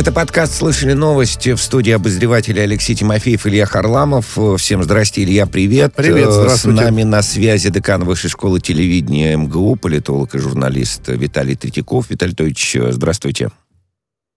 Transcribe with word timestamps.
Это 0.00 0.12
подкаст 0.12 0.54
«Слышали 0.54 0.94
новости» 0.94 1.52
в 1.52 1.60
студии 1.60 1.90
обозревателя 1.92 2.62
Алексей 2.62 2.94
Тимофеев, 2.94 3.46
Илья 3.46 3.66
Харламов. 3.66 4.38
Всем 4.56 4.82
здрасте, 4.82 5.22
Илья, 5.22 5.44
привет. 5.44 5.92
Привет, 5.94 6.32
здравствуйте. 6.32 6.80
С 6.80 6.84
нами 6.84 7.02
на 7.02 7.20
связи 7.20 7.68
декан 7.68 8.04
Высшей 8.04 8.30
школы 8.30 8.60
телевидения 8.60 9.36
МГУ, 9.36 9.76
политолог 9.76 10.34
и 10.34 10.38
журналист 10.38 11.02
Виталий 11.08 11.54
Третьяков. 11.54 12.08
Виталий 12.08 12.34
Тович, 12.34 12.78
здравствуйте. 12.92 13.50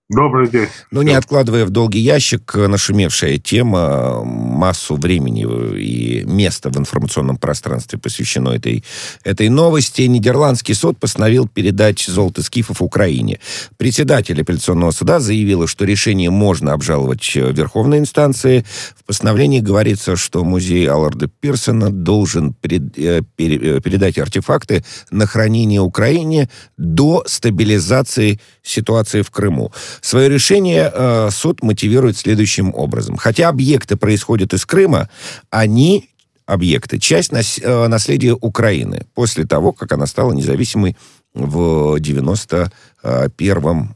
Добрый 0.09 0.49
день. 0.49 0.67
Ну, 0.91 1.01
не 1.01 1.13
откладывая 1.13 1.65
в 1.65 1.69
долгий 1.69 1.99
ящик, 1.99 2.53
нашумевшая 2.55 3.37
тема, 3.37 4.21
массу 4.23 4.95
времени 4.95 5.45
и 5.79 6.25
места 6.25 6.69
в 6.69 6.77
информационном 6.77 7.37
пространстве 7.37 7.97
посвящено 7.97 8.49
этой, 8.49 8.83
этой 9.23 9.47
новости. 9.47 10.01
Нидерландский 10.01 10.75
суд 10.75 10.99
постановил 10.99 11.47
передать 11.47 12.01
золото 12.01 12.43
скифов 12.43 12.81
Украине. 12.81 13.39
Председатель 13.77 14.41
апелляционного 14.41 14.91
суда 14.91 15.21
заявила, 15.21 15.67
что 15.67 15.85
решение 15.85 16.29
можно 16.29 16.73
обжаловать 16.73 17.23
в 17.23 17.51
верховной 17.51 17.99
инстанции. 17.99 18.65
В 18.97 19.05
постановлении 19.05 19.61
говорится, 19.61 20.17
что 20.17 20.43
музей 20.43 20.85
Алларда 20.85 21.27
Пирсона 21.27 21.89
должен 21.89 22.53
перед, 22.53 22.99
э, 22.99 23.21
пере, 23.37 23.77
э, 23.77 23.79
передать 23.79 24.17
артефакты 24.17 24.83
на 25.11 25.27
хранение 25.27 25.79
Украине 25.79 26.49
до 26.77 27.23
стабилизации 27.25 28.41
ситуации 28.63 29.21
в 29.21 29.31
Крыму. 29.31 29.71
Свое 30.01 30.29
решение 30.29 30.91
э, 30.93 31.29
суд 31.31 31.63
мотивирует 31.63 32.17
следующим 32.17 32.73
образом. 32.73 33.17
Хотя 33.17 33.49
объекты 33.49 33.95
происходят 33.95 34.53
из 34.53 34.65
Крыма, 34.65 35.09
они 35.49 36.09
объекты, 36.45 36.99
часть 36.99 37.31
нас, 37.31 37.59
э, 37.61 37.87
наследия 37.87 38.33
Украины 38.33 39.05
после 39.13 39.45
того, 39.45 39.71
как 39.71 39.91
она 39.91 40.05
стала 40.05 40.33
независимой 40.33 40.95
в 41.33 41.99
91 41.99 43.61
году. 43.61 43.95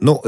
Ну, 0.00 0.22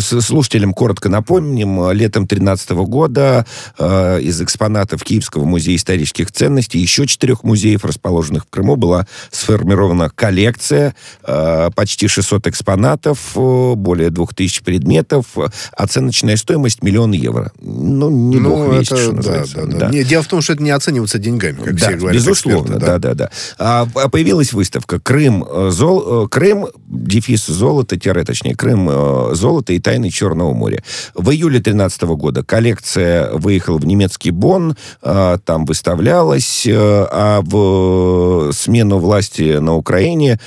слушателям 0.00 0.72
коротко 0.74 1.08
напомним, 1.08 1.90
летом 1.92 2.26
2013 2.26 2.70
года 2.70 3.46
э, 3.78 4.20
из 4.20 4.40
экспонатов 4.40 5.02
Киевского 5.02 5.44
музея 5.44 5.76
исторических 5.76 6.32
ценностей 6.32 6.78
еще 6.78 7.06
четырех 7.06 7.44
музеев, 7.44 7.84
расположенных 7.84 8.44
в 8.44 8.50
Крыму, 8.50 8.76
была 8.76 9.06
сформирована 9.30 10.10
коллекция, 10.10 10.94
э, 11.24 11.70
почти 11.74 12.08
600 12.08 12.46
экспонатов, 12.46 13.32
э, 13.36 13.74
более 13.74 14.10
2000 14.10 14.62
предметов, 14.62 15.26
оценочная 15.72 16.36
стоимость 16.36 16.82
миллион 16.82 17.12
евро. 17.12 17.52
Ну, 17.60 18.10
не 18.10 18.38
ну, 18.38 18.50
бог 18.50 18.74
весть, 18.74 18.92
это, 18.92 19.02
что 19.02 19.12
называется. 19.12 19.56
Да, 19.56 19.66
да, 19.66 19.78
да. 19.78 19.88
Не, 19.90 20.04
дело 20.04 20.22
в 20.22 20.28
том, 20.28 20.42
что 20.42 20.54
это 20.54 20.62
не 20.62 20.70
оценивается 20.70 21.18
деньгами, 21.18 21.56
как 21.56 21.74
да, 21.74 21.88
все 21.88 21.96
говорят. 21.96 22.14
Безусловно, 22.14 22.78
да-да-да. 22.78 23.30
А, 23.58 23.86
а 23.94 24.08
появилась 24.08 24.52
выставка 24.52 25.00
«Крым, 25.00 25.44
э, 25.48 25.70
зол, 25.70 26.24
э, 26.24 26.28
Крым 26.28 26.68
дефис 26.86 27.46
золото 27.46 27.98
тире 27.98 28.20
точнее, 28.28 28.54
Крым, 28.54 28.90
э, 28.90 29.30
золото 29.32 29.72
и 29.72 29.78
тайны 29.78 30.10
Черного 30.10 30.52
моря. 30.52 30.84
В 31.14 31.30
июле 31.30 31.60
2013 31.60 32.14
года 32.14 32.44
коллекция 32.44 33.32
выехала 33.32 33.78
в 33.78 33.86
немецкий 33.86 34.32
Бонн, 34.32 34.76
э, 35.02 35.38
там 35.46 35.64
выставлялась, 35.64 36.66
э, 36.66 36.74
а 36.76 37.40
в 37.40 38.52
смену 38.52 38.98
власти 38.98 39.56
на 39.58 39.74
Украине 39.76 40.38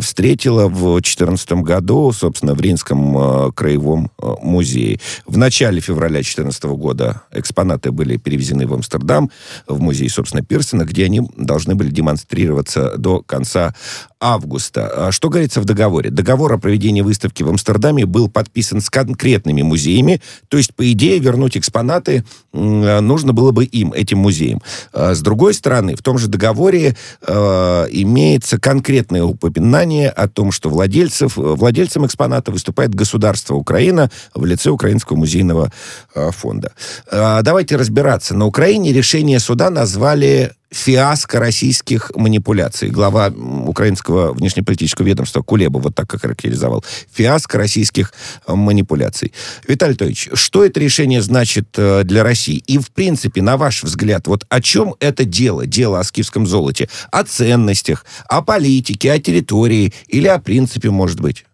встретила 0.00 0.66
в 0.66 1.00
2014 1.00 1.62
году, 1.62 2.12
собственно, 2.12 2.54
в 2.54 2.60
Ринском 2.60 3.52
краевом 3.52 4.10
музее. 4.42 4.98
В 5.26 5.38
начале 5.38 5.80
февраля 5.80 6.14
2014 6.14 6.74
года 6.74 7.22
экспонаты 7.30 7.92
были 7.92 8.16
перевезены 8.16 8.66
в 8.66 8.74
Амстердам, 8.74 9.30
в 9.68 9.80
музей, 9.80 10.08
собственно, 10.08 10.42
Пирсона, 10.42 10.84
где 10.84 11.04
они 11.04 11.22
должны 11.36 11.76
были 11.76 11.90
демонстрироваться 11.90 12.96
до 12.96 13.22
конца 13.22 13.74
августа. 14.20 15.08
А 15.08 15.12
что 15.12 15.28
говорится 15.28 15.60
в 15.60 15.64
договоре? 15.64 16.10
Договор 16.10 16.52
о 16.52 16.58
проведении 16.58 17.02
выставки 17.02 17.27
в 17.42 17.48
Амстердаме 17.48 18.06
был 18.06 18.28
подписан 18.28 18.80
с 18.80 18.90
конкретными 18.90 19.62
музеями, 19.62 20.20
то 20.48 20.56
есть, 20.56 20.74
по 20.74 20.90
идее, 20.90 21.18
вернуть 21.18 21.56
экспонаты 21.56 22.24
нужно 22.52 23.32
было 23.32 23.50
бы 23.50 23.64
им, 23.64 23.92
этим 23.92 24.18
музеям. 24.18 24.62
А 24.92 25.14
с 25.14 25.20
другой 25.20 25.54
стороны, 25.54 25.94
в 25.96 26.02
том 26.02 26.18
же 26.18 26.28
договоре 26.28 26.96
э, 27.26 27.86
имеется 27.90 28.58
конкретное 28.58 29.22
упоминание 29.22 30.10
о 30.10 30.28
том, 30.28 30.52
что 30.52 30.68
владельцев, 30.68 31.36
владельцем 31.36 32.06
экспоната 32.06 32.50
выступает 32.50 32.94
государство 32.94 33.54
Украина 33.54 34.10
в 34.34 34.44
лице 34.44 34.70
Украинского 34.70 35.16
музейного 35.16 35.72
э, 36.14 36.30
фонда. 36.30 36.72
Э, 37.10 37.40
давайте 37.42 37.76
разбираться. 37.76 38.34
На 38.34 38.46
Украине 38.46 38.92
решение 38.92 39.40
суда 39.40 39.70
назвали 39.70 40.52
фиаско 40.70 41.40
российских 41.40 42.12
манипуляций. 42.14 42.90
Глава 42.90 43.28
украинского 43.28 44.32
внешнеполитического 44.32 45.06
ведомства 45.06 45.42
Кулеба 45.42 45.78
вот 45.78 45.94
так 45.94 46.10
характеризовал. 46.20 46.84
Фиаско 47.12 47.58
российских 47.58 48.12
э, 48.46 48.54
манипуляций. 48.54 49.32
Виталий 49.66 49.92
Анатольевич, 49.92 50.28
что 50.34 50.64
это 50.64 50.80
решение 50.80 51.22
значит 51.22 51.68
э, 51.78 52.04
для 52.04 52.22
России? 52.22 52.62
И, 52.66 52.78
в 52.78 52.90
принципе, 52.90 53.42
на 53.42 53.56
ваш 53.56 53.82
взгляд, 53.82 54.26
вот 54.26 54.44
о 54.48 54.60
чем 54.60 54.94
это 55.00 55.24
дело? 55.24 55.66
Дело 55.66 56.00
о 56.00 56.04
скифском 56.04 56.46
золоте? 56.46 56.88
О 57.10 57.24
ценностях, 57.24 58.04
о 58.28 58.42
политике, 58.42 59.12
о 59.12 59.18
территории 59.18 59.92
или 60.08 60.28
о 60.28 60.38
принципе, 60.38 60.90
может 60.90 61.20
быть? 61.20 61.46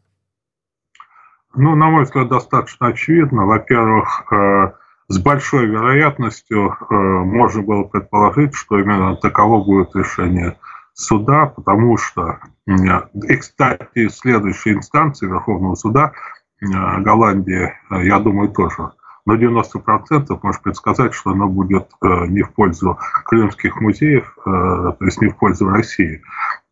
Ну, 1.56 1.76
на 1.76 1.88
мой 1.88 2.04
взгляд, 2.04 2.28
достаточно 2.28 2.88
очевидно. 2.88 3.46
Во-первых, 3.46 4.24
э, 4.32 4.72
с 5.14 5.18
большой 5.18 5.66
вероятностью 5.66 6.76
э, 6.90 6.94
можно 6.94 7.62
было 7.62 7.84
предположить, 7.84 8.54
что 8.54 8.80
именно 8.80 9.14
таково 9.14 9.62
будет 9.62 9.94
решение 9.94 10.56
суда, 10.92 11.46
потому 11.46 11.96
что, 11.96 12.38
и, 12.66 13.36
кстати, 13.36 14.08
следующей 14.08 14.72
инстанции 14.72 15.26
Верховного 15.26 15.76
суда 15.76 16.12
э, 16.60 16.66
Голландии, 17.00 17.72
э, 17.90 18.04
я 18.06 18.18
думаю, 18.18 18.48
тоже 18.48 18.90
на 19.24 19.34
90% 19.34 20.38
может 20.42 20.62
предсказать, 20.62 21.14
что 21.14 21.30
оно 21.30 21.48
будет 21.48 21.88
э, 22.02 22.26
не 22.26 22.42
в 22.42 22.52
пользу 22.52 22.98
крымских 23.24 23.80
музеев, 23.80 24.36
э, 24.44 24.50
то 24.98 25.04
есть 25.04 25.20
не 25.22 25.28
в 25.28 25.36
пользу 25.36 25.68
России. 25.68 26.22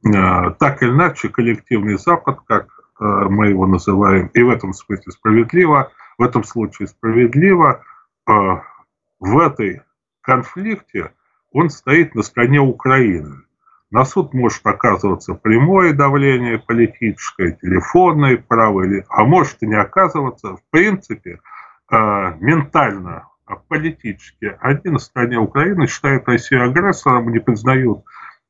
Э, 0.05 0.51
так 0.59 0.83
или 0.83 0.91
иначе, 0.91 1.29
коллективный 1.29 1.97
Запад, 1.97 2.41
как 2.49 2.67
э, 2.67 3.05
мы 3.05 3.49
его 3.49 3.67
называем, 3.67 4.31
и 4.35 4.43
в 4.43 4.51
этом 4.51 4.73
смысле 4.73 5.13
справедливо, 5.13 5.93
в 6.19 6.23
этом 6.23 6.43
случае 6.43 6.89
справедливо, 6.89 7.83
в 8.27 9.39
этой 9.39 9.83
конфликте 10.21 11.13
он 11.53 11.71
стоит 11.71 12.15
на 12.15 12.23
стороне 12.23 12.61
Украины. 12.61 13.43
На 13.91 14.05
суд 14.05 14.33
может 14.33 14.65
оказываться 14.67 15.35
прямое 15.35 15.93
давление 15.93 16.59
политическое, 16.59 17.53
телефонное 17.53 18.39
право, 18.39 18.85
а 19.09 19.25
может 19.25 19.63
и 19.63 19.67
не 19.67 19.75
оказываться. 19.75 20.57
В 20.57 20.63
принципе, 20.71 21.41
а, 21.89 22.35
ментально, 22.41 23.29
а 23.45 23.57
политически 23.57 24.57
они 24.61 24.81
на 24.85 24.99
стороне 24.99 25.39
Украины 25.39 25.87
считают 25.87 26.27
Россию 26.27 26.71
агрессором, 26.71 27.31
не 27.31 27.39
признают 27.39 28.03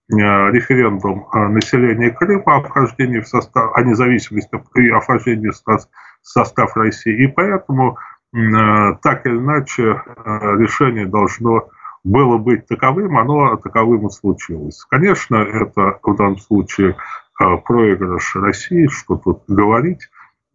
референдум 0.09 1.27
населения 1.55 2.11
Крыма 2.11 2.57
о 2.57 2.63
вхождении 2.63 3.21
в 3.21 3.27
состав, 3.27 3.75
о 3.75 3.83
независимости 3.83 4.51
и 4.75 4.91
о 4.91 5.01
вхождении 5.01 5.49
в 5.49 5.87
состав 6.23 6.77
России. 6.77 7.25
И 7.25 7.27
поэтому 7.29 7.99
так 8.33 9.27
или 9.27 9.37
иначе 9.37 9.83
э, 9.83 10.57
решение 10.57 11.07
должно 11.07 11.69
было 12.03 12.39
быть 12.39 12.67
таковым, 12.67 13.19
оно 13.19 13.57
таковым 13.57 14.07
и 14.07 14.11
случилось. 14.11 14.85
Конечно, 14.89 15.37
это 15.37 15.99
в 16.03 16.17
данном 16.17 16.39
случае 16.39 16.97
э, 17.41 17.57
проигрыш 17.59 18.35
России, 18.37 18.87
что 18.87 19.17
тут 19.17 19.43
говорить. 19.49 20.09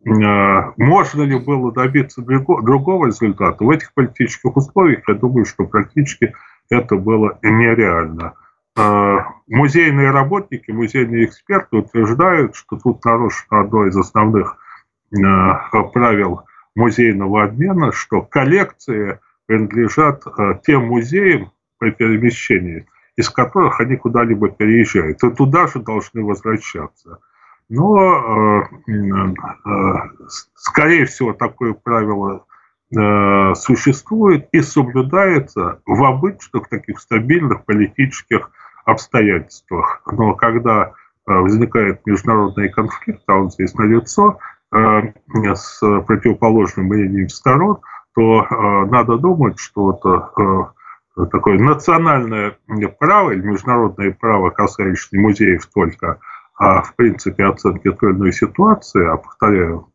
Можно 0.04 1.24
ли 1.24 1.38
было 1.38 1.74
добиться 1.74 2.22
другого 2.22 3.08
результата? 3.08 3.62
В 3.62 3.70
этих 3.70 3.94
политических 3.94 4.56
условиях, 4.56 5.04
я 5.08 5.16
думаю, 5.16 5.44
что 5.44 5.66
практически 5.66 6.34
это 6.70 6.96
было 6.96 7.38
нереально. 7.42 8.34
Музейные 9.48 10.12
работники, 10.12 10.72
музейные 10.72 11.26
эксперты 11.26 11.78
утверждают, 11.78 12.56
что 12.56 12.78
тут 12.78 13.04
нарушено 13.04 13.60
одно 13.60 13.86
из 13.88 13.98
основных 13.98 14.56
правил 15.12 16.44
музейного 16.78 17.44
обмена, 17.44 17.92
что 17.92 18.22
коллекции 18.22 19.20
принадлежат 19.48 20.24
э, 20.28 20.60
тем 20.66 20.88
музеям 20.88 21.52
при 21.80 21.90
перемещении, 21.90 22.86
из 23.16 23.30
которых 23.30 23.82
они 23.82 23.96
куда-либо 23.96 24.50
переезжают, 24.50 25.24
и 25.24 25.32
туда 25.32 25.68
же 25.68 25.80
должны 25.80 26.24
возвращаться. 26.24 27.18
Но, 27.68 28.62
э, 28.88 28.92
э, 28.92 30.34
скорее 30.56 31.06
всего, 31.06 31.34
такое 31.34 31.74
правило 31.74 32.46
существует 33.56 34.48
и 34.54 34.62
соблюдается 34.62 35.82
в 35.86 36.06
обычных 36.06 36.70
таких 36.70 37.02
стабильных 37.02 37.66
политических 37.66 38.50
обстоятельствах. 38.86 40.02
Но 40.10 40.36
когда 40.36 40.94
возникает 41.26 42.06
международный 42.06 42.70
конфликт, 42.70 43.24
а 43.28 43.40
он 43.40 43.52
здесь 43.52 43.74
налицо, 43.74 44.40
с 44.72 45.80
противоположным 45.80 46.88
мнением 46.88 47.30
сторон, 47.30 47.80
то 48.18 48.44
э, 48.44 48.86
надо 48.90 49.18
думать, 49.18 49.60
что 49.60 49.94
это 49.94 50.32
э, 51.18 51.26
такое 51.28 51.60
национальное 51.60 52.58
право 53.00 53.32
или 53.32 53.42
международное 53.42 54.12
право, 54.12 54.50
касающееся 54.50 55.20
музеев 55.20 55.66
только, 55.68 56.20
а 56.58 56.82
в 56.82 56.96
принципе 56.96 57.46
оценки 57.46 57.92
той 57.92 58.12
или 58.12 58.18
иной 58.18 58.34
ситуации, 58.34 59.06
а 59.06 59.18
повторяю, 59.18 59.88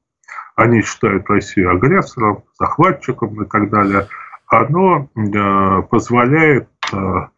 они 0.54 0.82
считают 0.82 1.28
Россию 1.28 1.72
агрессором, 1.72 2.44
захватчиком 2.58 3.42
и 3.42 3.46
так 3.48 3.70
далее, 3.70 4.06
оно 4.46 5.08
э, 5.14 5.82
позволяет 5.90 6.68
э, 6.92 6.96
э, 6.96 7.28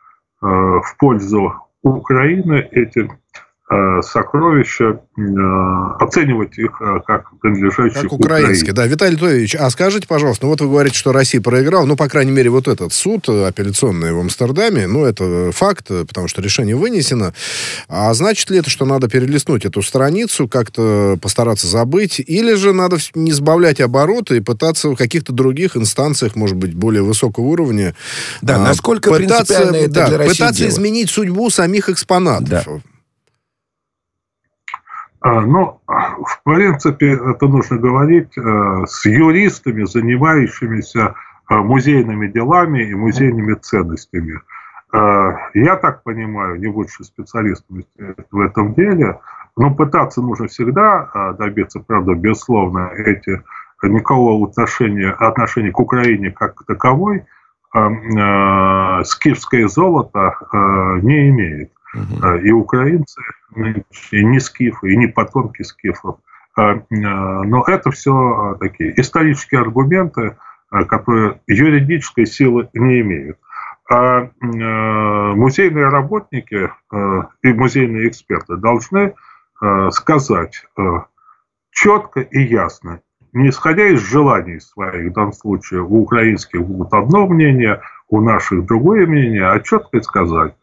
в 0.42 0.96
пользу 0.98 1.54
Украины 1.82 2.68
эти 2.72 3.08
Э, 3.08 3.53
сокровища, 4.02 5.00
э, 5.16 5.20
оценивать 5.98 6.58
их 6.58 6.82
э, 6.82 7.00
как 7.06 7.30
принадлежащие 7.40 8.02
как 8.02 8.12
украинские. 8.12 8.74
Да, 8.74 8.86
Виталий 8.86 9.14
Литович, 9.14 9.56
а 9.56 9.70
скажите, 9.70 10.06
пожалуйста, 10.06 10.44
ну 10.44 10.50
вот 10.50 10.60
вы 10.60 10.68
говорите, 10.68 10.96
что 10.98 11.12
Россия 11.12 11.40
проиграла, 11.40 11.86
ну, 11.86 11.96
по 11.96 12.06
крайней 12.08 12.32
мере, 12.32 12.50
вот 12.50 12.68
этот 12.68 12.92
суд 12.92 13.26
апелляционный 13.28 14.12
в 14.12 14.20
Амстердаме, 14.20 14.86
ну, 14.86 15.06
это 15.06 15.50
факт, 15.52 15.88
потому 15.88 16.28
что 16.28 16.42
решение 16.42 16.76
вынесено. 16.76 17.32
А 17.88 18.12
значит 18.12 18.50
ли 18.50 18.58
это, 18.58 18.68
что 18.68 18.84
надо 18.84 19.08
перелистнуть 19.08 19.64
эту 19.64 19.80
страницу, 19.82 20.46
как-то 20.46 21.16
постараться 21.22 21.66
забыть, 21.66 22.20
или 22.20 22.54
же 22.54 22.74
надо 22.74 22.98
не 23.14 23.32
сбавлять 23.32 23.80
обороты 23.80 24.36
и 24.36 24.40
пытаться 24.40 24.90
в 24.90 24.96
каких-то 24.96 25.32
других 25.32 25.74
инстанциях, 25.74 26.36
может 26.36 26.56
быть, 26.56 26.74
более 26.74 27.02
высокого 27.02 27.44
уровня... 27.44 27.94
Да, 28.42 28.56
а, 28.56 28.58
насколько 28.58 29.10
пытаться, 29.10 29.54
принципиально 29.54 29.76
это 29.76 29.94
да, 29.94 30.08
для 30.08 30.18
России 30.18 30.32
Пытаться 30.34 30.60
дело? 30.60 30.70
изменить 30.70 31.10
судьбу 31.10 31.48
самих 31.48 31.88
экспонатов. 31.88 32.48
Да. 32.48 32.64
А, 35.24 35.40
Но, 35.40 35.80
ну, 35.88 36.24
в 36.26 36.42
принципе, 36.44 37.14
это 37.14 37.48
нужно 37.48 37.78
говорить 37.78 38.36
э, 38.36 38.84
с 38.86 39.06
юристами, 39.06 39.84
занимающимися 39.84 41.14
э, 41.50 41.54
музейными 41.54 42.26
делами 42.26 42.90
и 42.90 42.94
музейными 42.94 43.54
ценностями. 43.54 44.42
Э, 44.92 45.32
я 45.54 45.76
так 45.76 46.02
понимаю, 46.02 46.60
не 46.60 46.66
будучи 46.66 47.02
специалистом 47.02 47.84
в 48.30 48.40
этом 48.40 48.74
деле, 48.74 49.18
но 49.56 49.74
пытаться 49.74 50.20
нужно 50.20 50.46
всегда 50.48 51.34
добиться, 51.38 51.80
правда, 51.80 52.14
безусловно, 52.14 52.90
эти 52.94 53.40
никакого 53.82 54.46
отношения, 54.46 55.10
отношения 55.10 55.70
к 55.70 55.80
Украине 55.80 56.32
как 56.32 56.56
к 56.56 56.66
таковой 56.66 57.24
скифское 59.04 59.68
золото 59.68 60.36
не 61.02 61.28
имеет. 61.30 61.70
Угу. 61.94 62.36
И 62.38 62.50
украинцы, 62.50 63.20
и 63.54 64.24
не 64.24 64.40
скифы, 64.40 64.92
и 64.92 64.96
не 64.96 65.06
потомки 65.06 65.62
скифов. 65.62 66.18
А, 66.56 66.72
а, 66.72 66.82
но 66.90 67.64
это 67.66 67.90
все 67.90 68.12
а, 68.12 68.54
такие 68.56 68.98
исторические 69.00 69.60
аргументы, 69.60 70.36
которые 70.88 71.40
юридической 71.46 72.26
силы 72.26 72.68
не 72.74 73.00
имеют. 73.00 73.38
А 73.88 74.30
музейные 74.40 75.88
работники 75.88 76.70
и 77.42 77.52
музейные 77.52 78.08
эксперты 78.08 78.56
должны 78.56 79.14
сказать 79.90 80.66
четко 81.70 82.20
и 82.20 82.42
ясно, 82.42 83.02
не 83.34 83.50
исходя 83.50 83.86
из 83.88 84.00
желаний 84.00 84.58
своих, 84.58 85.10
в 85.10 85.14
данном 85.14 85.32
случае 85.32 85.82
у 85.82 86.02
украинских 86.02 86.62
будет 86.62 86.92
одно 86.94 87.26
мнение, 87.26 87.82
у 88.08 88.20
наших 88.20 88.64
другое 88.64 89.06
мнение, 89.06 89.46
а 89.46 89.60
четко 89.60 90.00
сказать, 90.00 90.54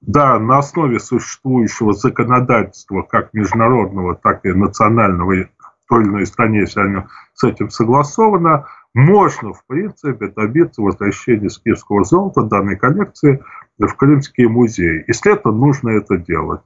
да, 0.00 0.38
на 0.38 0.58
основе 0.58 0.98
существующего 0.98 1.92
законодательства, 1.92 3.02
как 3.02 3.34
международного, 3.34 4.14
так 4.14 4.44
и 4.44 4.52
национального, 4.52 5.34
в 5.34 5.88
той 5.88 6.02
или 6.02 6.08
иной 6.08 6.26
стране, 6.26 6.60
если 6.60 6.80
оно 6.80 7.06
с 7.34 7.44
этим 7.44 7.70
согласовано, 7.70 8.66
можно, 8.94 9.52
в 9.52 9.64
принципе, 9.66 10.28
добиться 10.28 10.82
возвращения 10.82 11.50
скифского 11.50 12.04
золота 12.04 12.42
данной 12.42 12.76
коллекции 12.76 13.42
в 13.78 13.94
Крымские 13.94 14.48
музеи. 14.48 15.04
Если 15.06 15.32
это 15.32 15.50
нужно 15.50 15.90
это 15.90 16.16
делать. 16.16 16.60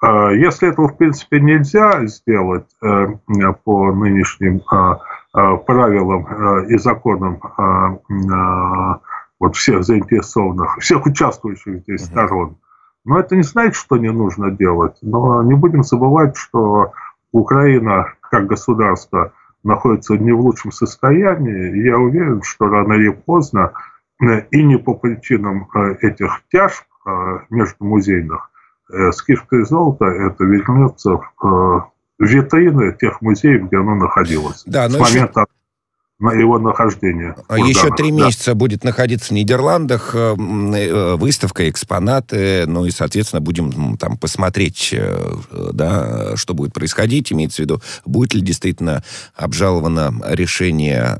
А, 0.00 0.30
если 0.30 0.68
этого, 0.68 0.88
в 0.88 0.96
принципе, 0.96 1.40
нельзя 1.40 2.06
сделать 2.06 2.66
э, 2.82 3.06
по 3.64 3.92
нынешним 3.92 4.62
а, 4.70 5.00
а, 5.32 5.56
правилам 5.56 6.26
э, 6.26 6.66
и 6.68 6.78
законам 6.78 7.40
вот 9.40 9.54
всех 9.54 9.84
заинтересованных, 9.84 10.78
всех 10.78 11.06
участвующих 11.06 11.82
здесь 11.82 12.04
сторон, 12.04 12.56
но 13.04 13.18
это 13.18 13.36
не 13.36 13.42
значит, 13.42 13.74
что 13.74 13.96
не 13.96 14.10
нужно 14.10 14.50
делать. 14.50 14.96
Но 15.02 15.42
не 15.42 15.54
будем 15.54 15.82
забывать, 15.82 16.36
что 16.36 16.92
Украина 17.32 18.12
как 18.20 18.46
государство 18.46 19.32
находится 19.64 20.14
не 20.14 20.32
в 20.32 20.40
лучшем 20.40 20.72
состоянии. 20.72 21.78
И 21.78 21.84
я 21.84 21.98
уверен, 21.98 22.42
что 22.42 22.68
рано 22.68 22.94
или 22.94 23.10
поздно, 23.10 23.72
э, 24.22 24.42
и 24.50 24.62
не 24.62 24.78
по 24.78 24.94
причинам 24.94 25.68
э, 25.74 25.96
этих 26.02 26.42
тяжб 26.50 26.84
э, 27.06 27.10
между 27.50 27.84
музейных, 27.84 28.50
скифское 29.10 29.64
золото 29.64 30.06
это 30.06 30.44
вернется 30.44 31.20
в 31.38 31.90
витрины 32.18 32.96
тех 32.98 33.20
музеев, 33.20 33.66
где 33.66 33.76
оно 33.76 33.94
находилось. 33.96 34.62
Да, 34.64 34.88
но 34.88 35.04
с 35.04 35.12
момента 35.12 35.44
на 36.18 36.32
его 36.32 36.58
нахождение. 36.58 37.36
А 37.46 37.58
еще 37.58 37.90
три 37.94 38.10
месяца 38.10 38.54
будет 38.54 38.82
находиться 38.82 39.28
в 39.28 39.30
Нидерландах 39.36 40.14
э, 40.14 40.34
э, 40.34 41.14
выставка, 41.16 41.68
экспонаты, 41.68 42.66
ну 42.66 42.86
и, 42.86 42.90
соответственно, 42.90 43.40
будем 43.40 43.96
там 43.96 44.16
посмотреть, 44.16 44.92
э, 44.92 45.34
да, 45.72 46.36
что 46.36 46.54
будет 46.54 46.72
происходить, 46.72 47.32
имеется 47.32 47.62
в 47.62 47.66
виду, 47.66 47.80
будет 48.04 48.34
ли 48.34 48.40
действительно 48.40 49.04
обжаловано 49.36 50.12
решение 50.28 51.16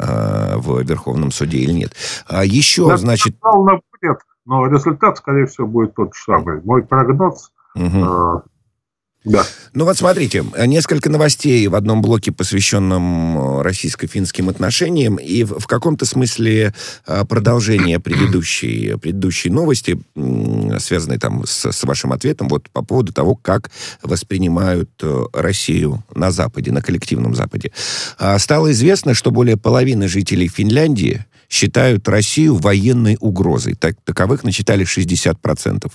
в 0.56 0.82
Верховном 0.82 1.30
суде 1.30 1.58
или 1.58 1.72
нет. 1.72 1.92
А 2.26 2.44
еще, 2.44 2.88
да, 2.88 2.96
значит... 2.96 3.36
Будет, 3.40 4.18
но 4.46 4.66
результат, 4.66 5.18
скорее 5.18 5.46
всего, 5.46 5.66
будет 5.66 5.94
тот 5.94 6.14
же 6.14 6.22
самый. 6.24 6.60
Мой 6.62 6.82
прогноз... 6.82 7.52
Угу. 7.76 8.42
Да. 9.28 9.46
Ну 9.74 9.84
вот 9.84 9.98
смотрите, 9.98 10.44
несколько 10.66 11.10
новостей 11.10 11.66
в 11.68 11.74
одном 11.74 12.00
блоке, 12.00 12.32
посвященном 12.32 13.58
э, 13.60 13.62
российско-финским 13.62 14.48
отношениям, 14.48 15.16
и 15.16 15.44
в, 15.44 15.58
в 15.58 15.66
каком-то 15.66 16.06
смысле 16.06 16.74
э, 17.06 17.24
продолжение 17.26 18.00
предыдущей, 18.00 18.96
предыдущей 18.96 19.50
новости, 19.50 20.00
связанной 20.78 21.18
там 21.18 21.44
с, 21.46 21.70
с 21.70 21.84
вашим 21.84 22.12
ответом, 22.12 22.48
вот 22.48 22.70
по 22.70 22.82
поводу 22.82 23.12
того, 23.12 23.36
как 23.36 23.70
воспринимают 24.02 24.90
э, 25.02 25.24
Россию 25.34 26.02
на 26.14 26.30
Западе, 26.30 26.72
на 26.72 26.80
коллективном 26.80 27.34
Западе. 27.34 27.70
А, 28.18 28.38
стало 28.38 28.72
известно, 28.72 29.12
что 29.12 29.30
более 29.30 29.58
половины 29.58 30.08
жителей 30.08 30.48
Финляндии 30.48 31.26
считают 31.48 32.06
Россию 32.08 32.56
военной 32.56 33.16
угрозой. 33.20 33.74
Так, 33.74 33.96
таковых 34.04 34.44
насчитали 34.44 34.84
60%. 34.84 35.90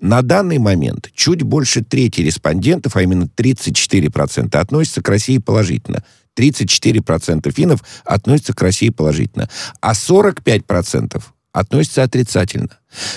На 0.00 0.22
данный 0.22 0.58
момент 0.58 1.10
чуть 1.14 1.42
больше 1.42 1.84
трети 1.84 2.22
респондентов, 2.22 2.96
а 2.96 3.02
именно 3.02 3.24
34%, 3.24 4.56
относятся 4.56 5.02
к 5.02 5.08
России 5.08 5.38
положительно. 5.38 6.02
34% 6.36 7.52
финнов 7.52 7.84
относятся 8.04 8.54
к 8.54 8.62
России 8.62 8.88
положительно. 8.88 9.48
А 9.80 9.92
45% 9.92 11.22
относятся 11.52 12.02
отрицательно. 12.02 12.70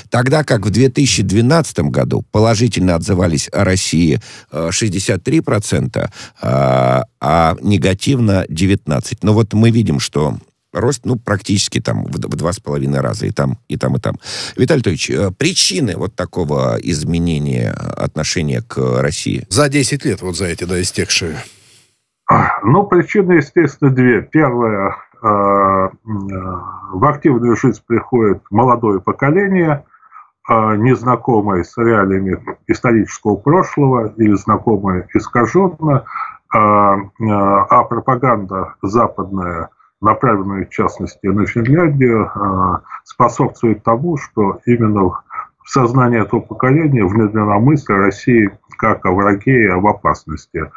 Тогда 0.10 0.44
как 0.44 0.66
в 0.66 0.70
2012 0.70 1.80
году 1.80 2.24
положительно 2.32 2.94
отзывались 2.96 3.50
о 3.52 3.64
России 3.64 4.22
63%, 4.52 5.98
э, 5.98 6.08
а, 6.42 7.04
а 7.20 7.58
негативно 7.62 8.46
19%. 8.48 9.18
Но 9.24 9.34
вот 9.34 9.54
мы 9.54 9.72
видим, 9.72 10.00
что 10.00 10.38
рост, 10.74 11.06
ну, 11.06 11.18
практически 11.18 11.80
там 11.80 12.04
в, 12.06 12.16
в 12.16 12.36
два 12.36 12.52
с 12.52 12.60
половиной 12.60 13.02
раза 13.02 13.26
и 13.26 13.32
там, 13.32 13.58
и 13.68 13.78
там, 13.78 13.96
и 13.96 14.00
там. 14.00 14.16
Виталий 14.56 14.80
Анатольевич, 14.80 15.10
э, 15.10 15.32
причины 15.32 15.96
вот 15.96 16.16
такого 16.16 16.78
изменения 16.82 17.72
отношения 17.72 18.62
к 18.62 18.78
России? 19.02 19.46
За 19.50 19.70
10 19.70 20.06
лет, 20.06 20.22
вот 20.22 20.36
за 20.36 20.46
эти, 20.46 20.64
да, 20.66 20.82
истекшие. 20.82 21.38
Ну, 22.64 22.84
причины, 22.84 23.34
естественно, 23.34 23.90
две. 23.90 24.22
Первая, 24.22 24.96
э, 25.24 25.28
э, 25.28 25.90
в 26.06 27.06
активную 27.06 27.56
жизнь 27.56 27.82
приходит 27.86 28.42
молодое 28.52 29.02
поколение, 29.02 29.84
незнакомое 30.50 31.66
с 31.66 31.76
реалиями 31.76 32.42
исторического 32.68 33.36
прошлого 33.36 34.14
или 34.16 34.34
знакомое 34.36 35.06
искаженно, 35.14 36.06
а 36.50 37.84
пропаганда 37.84 38.76
западная 38.82 39.68
направленные 40.02 40.66
в 40.66 40.70
частности 40.70 41.28
на 41.28 41.46
Финляндию, 41.46 42.32
а, 42.34 42.82
способствует 43.04 43.84
тому, 43.84 44.18
что 44.18 44.60
именно 44.66 45.04
в 45.04 45.70
сознании 45.70 46.22
этого 46.22 46.40
поколения 46.40 47.04
внедрена 47.04 47.60
мысль 47.60 47.94
о 47.94 47.98
России 47.98 48.52
как 48.78 49.06
о 49.06 49.12
враге 49.12 49.64
и 49.64 49.68
об 49.68 49.86
опасности. 49.88 50.72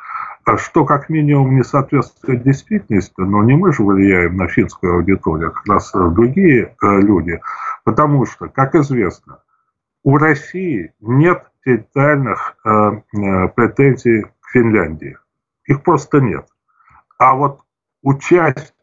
А 0.44 0.56
что 0.56 0.84
как 0.84 1.10
минимум 1.10 1.54
не 1.54 1.62
соответствует 1.62 2.42
действительности, 2.42 3.20
но 3.20 3.44
не 3.44 3.54
мы 3.54 3.72
же 3.72 3.84
влияем 3.84 4.36
на 4.36 4.48
финскую 4.48 4.96
аудиторию, 4.96 5.48
а 5.48 5.52
как 5.52 5.66
раз 5.66 5.92
другие 5.92 6.74
э, 6.82 7.00
люди. 7.00 7.40
Потому 7.84 8.24
что, 8.26 8.48
как 8.48 8.74
известно, 8.74 9.40
у 10.02 10.16
России 10.16 10.92
нет 11.00 11.44
территориальных 11.64 12.56
э, 12.64 12.70
э, 12.70 13.48
претензий 13.48 14.22
к 14.22 14.48
Финляндии. 14.50 15.16
Их 15.66 15.82
просто 15.82 16.20
нет. 16.20 16.46
А 17.18 17.34
вот 17.34 17.60
участие, 18.02 18.74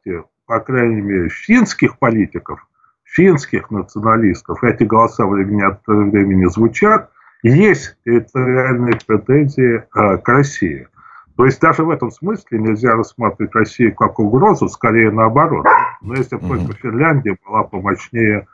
по 0.47 0.59
крайней 0.59 1.01
мере, 1.01 1.29
финских 1.29 1.99
политиков, 1.99 2.65
финских 3.03 3.69
националистов, 3.69 4.63
эти 4.63 4.83
голоса 4.83 5.25
времени 5.27 5.61
от 5.61 5.81
времени 5.85 6.45
звучат, 6.45 7.11
есть 7.43 7.95
территориальные 8.05 8.99
претензии 9.05 9.83
э, 9.83 10.17
к 10.17 10.27
России. 10.27 10.87
То 11.35 11.45
есть 11.45 11.61
даже 11.61 11.83
в 11.83 11.91
этом 11.91 12.09
смысле 12.09 12.57
нельзя 12.57 12.95
рассматривать 12.95 13.53
Россию 13.53 13.93
как 13.93 14.17
угрозу, 14.17 14.67
скорее 14.69 15.11
наоборот. 15.11 15.67
Но 16.01 16.15
если 16.15 16.37
бы 16.37 16.55
mm-hmm. 16.55 16.73
Финляндия 16.81 17.37
была 17.45 17.63
помощнее 17.63 18.47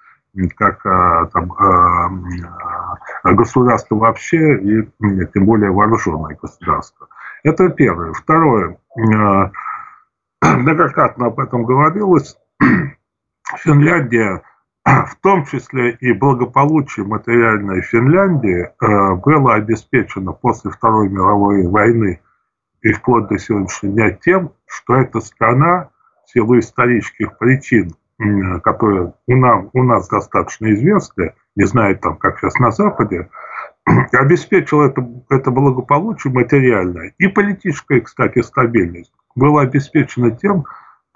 как 0.55 0.83
а, 0.85 1.27
там, 1.27 1.53
а, 1.53 2.09
а, 3.23 3.33
государство 3.33 3.95
вообще 3.95 4.57
и 4.57 4.88
тем 5.33 5.45
более 5.45 5.71
вооруженное 5.71 6.35
государство. 6.41 7.07
Это 7.43 7.69
первое. 7.69 8.13
Второе. 8.13 8.77
Многократно 10.57 11.27
об 11.27 11.39
этом 11.39 11.63
говорилось. 11.63 12.38
Финляндия, 13.57 14.41
в 14.85 15.15
том 15.21 15.45
числе 15.45 15.91
и 15.91 16.12
благополучие 16.12 17.05
материальной 17.05 17.81
Финляндии, 17.81 18.69
было 19.23 19.55
обеспечено 19.55 20.33
после 20.33 20.71
Второй 20.71 21.09
мировой 21.09 21.67
войны 21.67 22.19
и 22.81 22.91
вплоть 22.91 23.27
до 23.27 23.38
сегодняшнего 23.38 23.93
дня 23.93 24.12
тем, 24.12 24.51
что 24.65 24.95
эта 24.95 25.21
страна 25.21 25.89
в 26.25 26.31
силу 26.31 26.59
исторических 26.59 27.38
причин 27.38 27.93
которые 28.63 29.13
у 29.27 29.35
нас, 29.35 29.65
у 29.73 29.83
нас 29.83 30.07
достаточно 30.07 30.71
известны, 30.71 31.33
не 31.55 31.65
знаю 31.65 31.97
там, 31.97 32.15
как 32.15 32.39
сейчас 32.39 32.57
на 32.59 32.71
Западе, 32.71 33.27
обеспечил 34.13 34.81
это, 34.81 35.05
это 35.29 35.51
благополучие 35.51 36.31
материальное 36.31 37.13
и 37.17 37.27
политическая, 37.27 38.00
кстати, 38.00 38.41
стабильность 38.41 39.12
была 39.36 39.62
обеспечена 39.62 40.32
тем, 40.32 40.66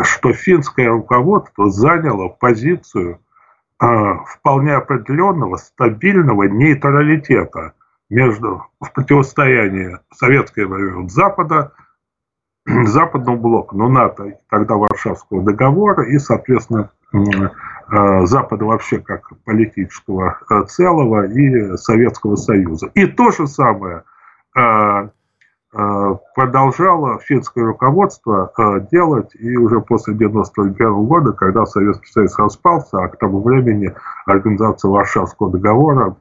что 0.01 0.33
финское 0.33 0.89
руководство 0.89 1.69
заняло 1.69 2.29
позицию 2.29 3.19
э, 3.81 3.85
вполне 4.27 4.75
определенного 4.75 5.57
стабильного 5.57 6.43
нейтралитета 6.43 7.73
между 8.09 8.65
в 8.79 8.91
противостоянии 8.93 9.97
советского 10.13 10.75
времени 10.75 11.07
Запада 11.09 11.73
западного 12.65 13.37
блока, 13.37 13.75
ну, 13.75 13.89
НАТО, 13.89 14.39
тогда 14.49 14.75
Варшавского 14.75 15.43
договора 15.43 16.03
и, 16.03 16.17
соответственно, 16.19 16.91
э, 17.13 18.25
Запада 18.25 18.65
вообще 18.65 18.99
как 18.99 19.29
политического 19.45 20.39
э, 20.49 20.63
целого 20.67 21.27
и 21.27 21.77
Советского 21.77 22.35
Союза. 22.35 22.87
И 22.93 23.05
то 23.07 23.31
же 23.31 23.47
самое 23.47 24.03
э, 24.55 25.09
продолжало 26.35 27.19
финское 27.19 27.65
руководство 27.65 28.51
делать 28.91 29.35
и 29.35 29.57
уже 29.57 29.79
после 29.81 30.15
1991 30.15 31.05
года, 31.05 31.33
когда 31.33 31.65
Советский 31.65 32.11
Союз 32.11 32.37
распался, 32.39 32.97
а 32.97 33.07
к 33.09 33.17
тому 33.17 33.43
времени 33.43 33.93
организация 34.25 34.89
Варшавского 34.89 35.51
договора 35.51 36.15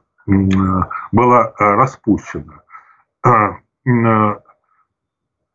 была 1.11 1.53
распущена. 1.57 2.61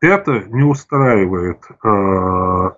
Это 0.03 0.43
не 0.49 0.63
устраивает 0.63 1.65
э, 1.81 2.71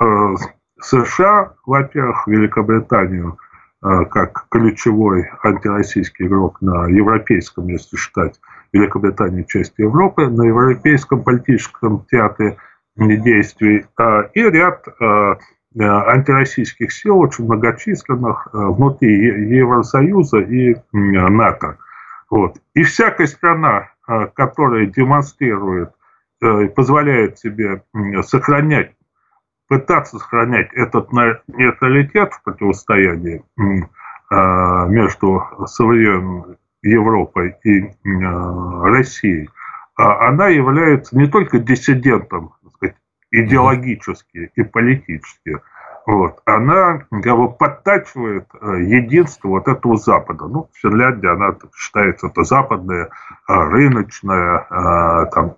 э, 0.00 0.34
США, 0.80 1.52
во-первых, 1.64 2.26
Великобританию 2.26 3.38
э, 3.38 3.41
как 3.82 4.46
ключевой 4.48 5.28
антироссийский 5.42 6.26
игрок 6.26 6.60
на 6.60 6.86
европейском, 6.86 7.66
если 7.66 7.96
считать 7.96 8.40
Великобританию 8.72 9.44
часть 9.44 9.74
Европы, 9.78 10.28
на 10.28 10.44
европейском 10.44 11.24
политическом 11.24 12.06
театре 12.10 12.56
действий 12.96 13.84
э, 13.98 14.28
и 14.34 14.42
ряд 14.42 14.86
э, 14.86 15.34
антироссийских 15.74 16.92
сил, 16.92 17.18
очень 17.18 17.44
многочисленных, 17.44 18.48
э, 18.52 18.58
внутри 18.58 19.56
Евросоюза 19.56 20.38
и 20.38 20.76
НАТО. 20.92 21.78
Вот. 22.30 22.58
И 22.74 22.84
всякая 22.84 23.26
страна, 23.26 23.90
э, 24.08 24.28
которая 24.34 24.86
демонстрирует 24.86 25.90
Э, 26.42 26.66
позволяет 26.66 27.38
себе 27.38 27.84
сохранять, 28.22 28.96
пытаться 29.72 30.18
сохранять 30.18 30.70
этот 30.74 31.12
нейтралитет 31.12 32.34
в 32.34 32.42
противостоянии 32.42 33.42
а, 34.28 34.86
между 34.86 35.42
современной 35.64 36.58
Европой 36.82 37.56
и 37.64 37.90
Россией, 38.04 39.48
а 39.96 40.28
она 40.28 40.48
является 40.48 41.16
не 41.16 41.26
только 41.26 41.58
диссидентом 41.58 42.52
сказать, 42.76 42.96
идеологически 43.30 44.50
и 44.54 44.62
политически, 44.62 45.56
вот, 46.04 46.38
она 46.46 47.04
как 47.10 47.36
бы 47.36 47.48
подтачивает 47.52 48.46
э, 48.60 48.82
единство 48.86 49.48
вот 49.48 49.68
этого 49.68 49.96
Запада. 49.96 50.46
Ну, 50.46 50.68
Финляндия, 50.74 51.30
она 51.30 51.54
считается 51.76 52.26
это 52.26 52.42
западная, 52.42 53.04
э, 53.04 53.08
рыночная, 53.54 54.66
э, 54.68 55.26
там, 55.32 55.54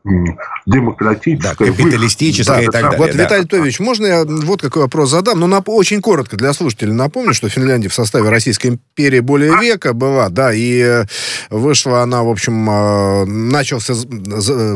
демократическая. 0.66 1.56
Да, 1.56 1.72
капиталистическая 1.72 2.56
да, 2.56 2.62
и 2.62 2.66
так 2.66 2.82
далее. 2.82 2.98
Вот, 2.98 3.16
да. 3.16 3.24
Виталий 3.24 3.46
Тович, 3.46 3.80
можно 3.80 4.06
я 4.06 4.24
вот 4.26 4.60
какой 4.60 4.82
вопрос 4.82 5.10
задам? 5.10 5.40
Ну, 5.40 5.48
нап- 5.48 5.64
очень 5.66 6.02
коротко 6.02 6.36
для 6.36 6.52
слушателей 6.52 6.92
напомню, 6.92 7.32
что 7.32 7.48
Финляндия 7.48 7.88
в 7.88 7.94
составе 7.94 8.28
Российской 8.28 8.66
империи 8.66 9.20
более 9.20 9.56
века 9.58 9.94
была, 9.94 10.28
да, 10.28 10.52
и 10.52 11.04
вышла 11.48 12.02
она, 12.02 12.22
в 12.22 12.28
общем, 12.28 12.64
начался, 13.50 13.94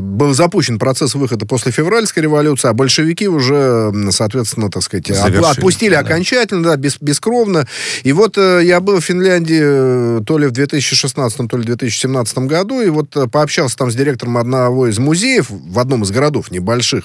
был 0.01 0.33
запущен 0.33 0.79
процесс 0.79 1.15
выхода 1.15 1.45
после 1.45 1.73
февральской 1.73 2.23
революции, 2.23 2.69
а 2.69 2.73
большевики 2.73 3.29
уже, 3.29 3.93
соответственно, 4.11 4.71
так 4.71 4.83
сказать, 4.83 5.11
Отпустили 5.59 5.95
да. 5.95 6.01
окончательно, 6.01 6.63
да, 6.63 6.77
без, 6.77 6.97
бескровно. 7.01 7.67
И 8.05 8.13
вот 8.13 8.39
э, 8.39 8.63
я 8.65 8.81
был 8.81 9.01
в 9.01 9.05
Финляндии 9.05 9.61
э, 9.61 10.21
то 10.25 10.39
ли 10.39 10.47
в 10.47 10.53
2016, 10.53 11.49
то 11.49 11.57
ли 11.57 11.63
в 11.63 11.67
2017 11.67 12.39
году, 12.39 12.81
и 12.81 12.89
вот 12.89 13.17
э, 13.17 13.27
пообщался 13.27 13.77
там 13.77 13.91
с 13.91 13.95
директором 13.95 14.39
одного 14.39 14.89
из 14.89 14.99
музеев 14.99 15.47
в 15.51 15.79
одном 15.79 16.05
из 16.05 16.11
городов 16.11 16.51
небольших. 16.51 17.05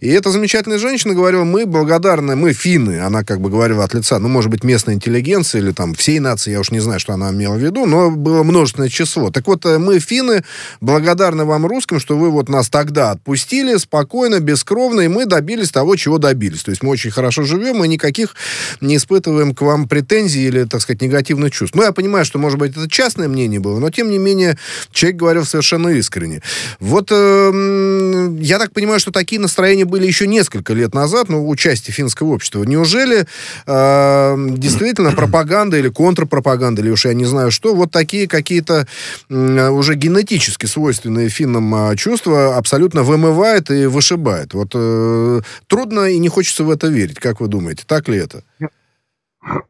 И 0.00 0.08
эта 0.08 0.30
замечательная 0.30 0.78
женщина 0.78 1.14
говорила, 1.14 1.44
мы 1.44 1.66
благодарны, 1.66 2.36
мы 2.36 2.52
финны, 2.52 3.00
она 3.00 3.24
как 3.24 3.40
бы 3.40 3.50
говорила 3.50 3.84
от 3.84 3.94
лица, 3.94 4.18
ну, 4.18 4.28
может 4.28 4.50
быть, 4.50 4.64
местной 4.64 4.94
интеллигенции 4.94 5.58
или 5.58 5.72
там 5.72 5.94
всей 5.94 6.20
нации, 6.20 6.52
я 6.52 6.60
уж 6.60 6.70
не 6.70 6.80
знаю, 6.80 7.00
что 7.00 7.12
она 7.12 7.30
имела 7.30 7.54
в 7.54 7.58
виду, 7.58 7.86
но 7.86 8.10
было 8.10 8.42
множественное 8.42 8.88
число. 8.88 9.30
Так 9.30 9.46
вот, 9.46 9.64
мы, 9.64 9.98
финны, 9.98 10.44
благодарны 10.80 11.44
вам, 11.44 11.66
русским, 11.66 12.00
что 12.00 12.16
вы 12.16 12.30
вот 12.30 12.48
нас 12.48 12.68
тогда 12.68 13.10
отпустили 13.12 13.76
спокойно, 13.76 14.40
бескровно, 14.40 15.00
и 15.02 15.08
мы 15.08 15.26
добились 15.26 15.70
того, 15.70 15.96
чего 15.96 16.18
добились. 16.18 16.62
То 16.62 16.70
есть 16.70 16.82
мы 16.82 16.90
очень 16.90 17.10
хорошо 17.10 17.42
живем, 17.42 17.76
мы 17.78 17.87
никаких 17.88 18.34
не 18.80 18.96
испытываем 18.96 19.54
к 19.54 19.60
вам 19.62 19.88
претензий 19.88 20.46
или, 20.46 20.64
так 20.64 20.80
сказать, 20.82 21.02
негативных 21.02 21.52
чувств. 21.52 21.74
Ну, 21.76 21.82
я 21.82 21.92
понимаю, 21.92 22.24
что, 22.24 22.38
может 22.38 22.58
быть, 22.58 22.72
это 22.76 22.88
частное 22.88 23.28
мнение 23.28 23.60
было, 23.60 23.78
но, 23.78 23.90
тем 23.90 24.10
не 24.10 24.18
менее, 24.18 24.58
человек 24.92 25.18
говорил 25.18 25.44
совершенно 25.44 25.88
искренне. 25.88 26.42
Вот 26.80 27.08
э, 27.10 28.36
я 28.40 28.58
так 28.58 28.72
понимаю, 28.72 29.00
что 29.00 29.10
такие 29.10 29.40
настроения 29.40 29.84
были 29.84 30.06
еще 30.06 30.26
несколько 30.26 30.72
лет 30.74 30.94
назад, 30.94 31.28
ну, 31.28 31.46
у 31.46 31.56
части 31.56 31.90
финского 31.90 32.28
общества. 32.28 32.62
Неужели 32.64 33.26
э, 33.66 34.36
действительно 34.50 35.12
пропаганда 35.12 35.78
или 35.78 35.88
контрпропаганда, 35.88 36.82
или 36.82 36.90
уж 36.90 37.06
я 37.06 37.14
не 37.14 37.24
знаю 37.24 37.50
что, 37.50 37.74
вот 37.74 37.90
такие 37.90 38.28
какие-то 38.28 38.86
уже 39.28 39.94
генетически 39.94 40.66
свойственные 40.66 41.28
финнам 41.28 41.74
э, 41.74 41.96
чувства 41.96 42.56
абсолютно 42.56 43.02
вымывает 43.02 43.70
и 43.70 43.86
вышибает? 43.86 44.54
Вот 44.54 44.70
э, 44.74 45.40
трудно 45.66 46.06
и 46.06 46.18
не 46.18 46.28
хочется 46.28 46.64
в 46.64 46.70
это 46.70 46.88
верить. 46.88 47.18
Как 47.18 47.40
вы 47.40 47.48
думаете? 47.48 47.77
Думаете, 47.78 47.84
так 47.86 48.08
ли 48.08 48.18
это? 48.18 48.42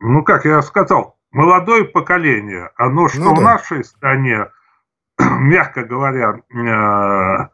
Ну, 0.00 0.23
как 0.23 0.45
я 0.45 0.62
сказал, 0.62 1.17
молодое 1.31 1.85
поколение, 1.85 2.71
оно 2.77 3.09
что 3.09 3.21
ну, 3.21 3.35
да. 3.35 3.41
в 3.41 3.45
нашей 3.45 3.85
стране, 3.85 4.47
мягко 5.19 5.85
говоря, 5.85 6.41
э, 6.50 7.49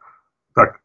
так, 0.53 0.79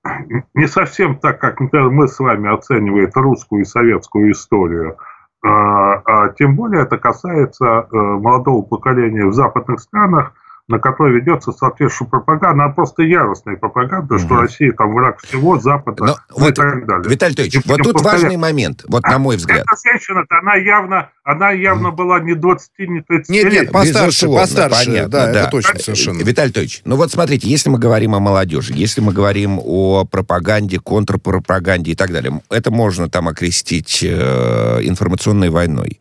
не 0.55 0.67
совсем 0.67 1.19
так, 1.19 1.41
как, 1.41 1.61
например, 1.61 1.91
мы 1.91 2.09
с 2.09 2.19
вами 2.19 2.53
оцениваем 2.53 3.11
русскую 3.15 3.63
и 3.63 3.65
советскую 3.65 4.33
историю, 4.33 4.93
э, 4.93 5.49
а 5.49 6.29
тем 6.31 6.57
более 6.57 6.83
это 6.83 6.99
касается 6.99 7.65
э, 7.67 7.97
молодого 7.97 8.63
поколения 8.63 9.27
в 9.27 9.33
западных 9.33 9.81
странах, 9.81 10.33
на 10.71 10.79
которой 10.79 11.15
ведется 11.15 11.53
соответствующая 11.53 12.09
пропаганда, 12.09 12.65
она 12.65 12.73
просто 12.73 13.03
яростная 13.03 13.57
пропаганда, 13.57 14.15
угу. 14.15 14.23
что 14.23 14.37
Россия 14.37 14.73
там 14.73 14.95
враг 14.95 15.19
всего, 15.21 15.59
Запада 15.59 16.05
Но, 16.05 16.17
ну, 16.31 16.37
вот, 16.37 16.51
и 16.51 16.53
так 16.53 16.87
далее. 16.87 17.11
Виталий 17.11 17.33
Анатольевич, 17.33 17.67
вот 17.67 17.79
тут 17.79 17.95
повторять. 17.95 18.23
важный 18.23 18.37
момент, 18.37 18.85
вот 18.87 19.03
на 19.03 19.19
мой 19.19 19.37
взгляд. 19.37 19.67
Эта 19.67 19.77
женщина 19.85 20.25
она 20.31 20.55
явно, 20.55 21.11
она 21.25 21.51
явно 21.51 21.91
была 21.91 22.21
не 22.21 22.35
20, 22.35 22.71
не 22.79 23.01
30 23.03 23.29
нет, 23.31 23.45
лет. 23.45 23.53
Нет, 23.53 23.73
постарше, 23.73 24.29
постарше, 24.29 24.87
понятно, 24.87 25.09
да, 25.09 25.33
да, 25.33 25.41
это 25.43 25.51
точно 25.51 25.79
совершенно. 25.81 26.19
Виталий 26.19 26.47
Анатольевич, 26.47 26.83
ну 26.85 26.97
вот 26.97 27.11
смотрите, 27.11 27.49
если 27.49 27.69
мы 27.69 27.79
говорим 27.79 28.15
о 28.15 28.21
молодежи, 28.21 28.73
если 28.73 29.01
мы 29.01 29.13
говорим 29.13 29.61
о 29.63 30.05
пропаганде, 30.05 30.79
контрпропаганде 30.79 31.93
и 31.93 31.95
так 31.97 32.13
далее, 32.13 32.41
это 32.49 32.71
можно 32.71 33.11
там 33.11 33.27
окрестить 33.27 34.05
э, 34.05 34.79
информационной 34.83 35.51
войной. 35.51 35.99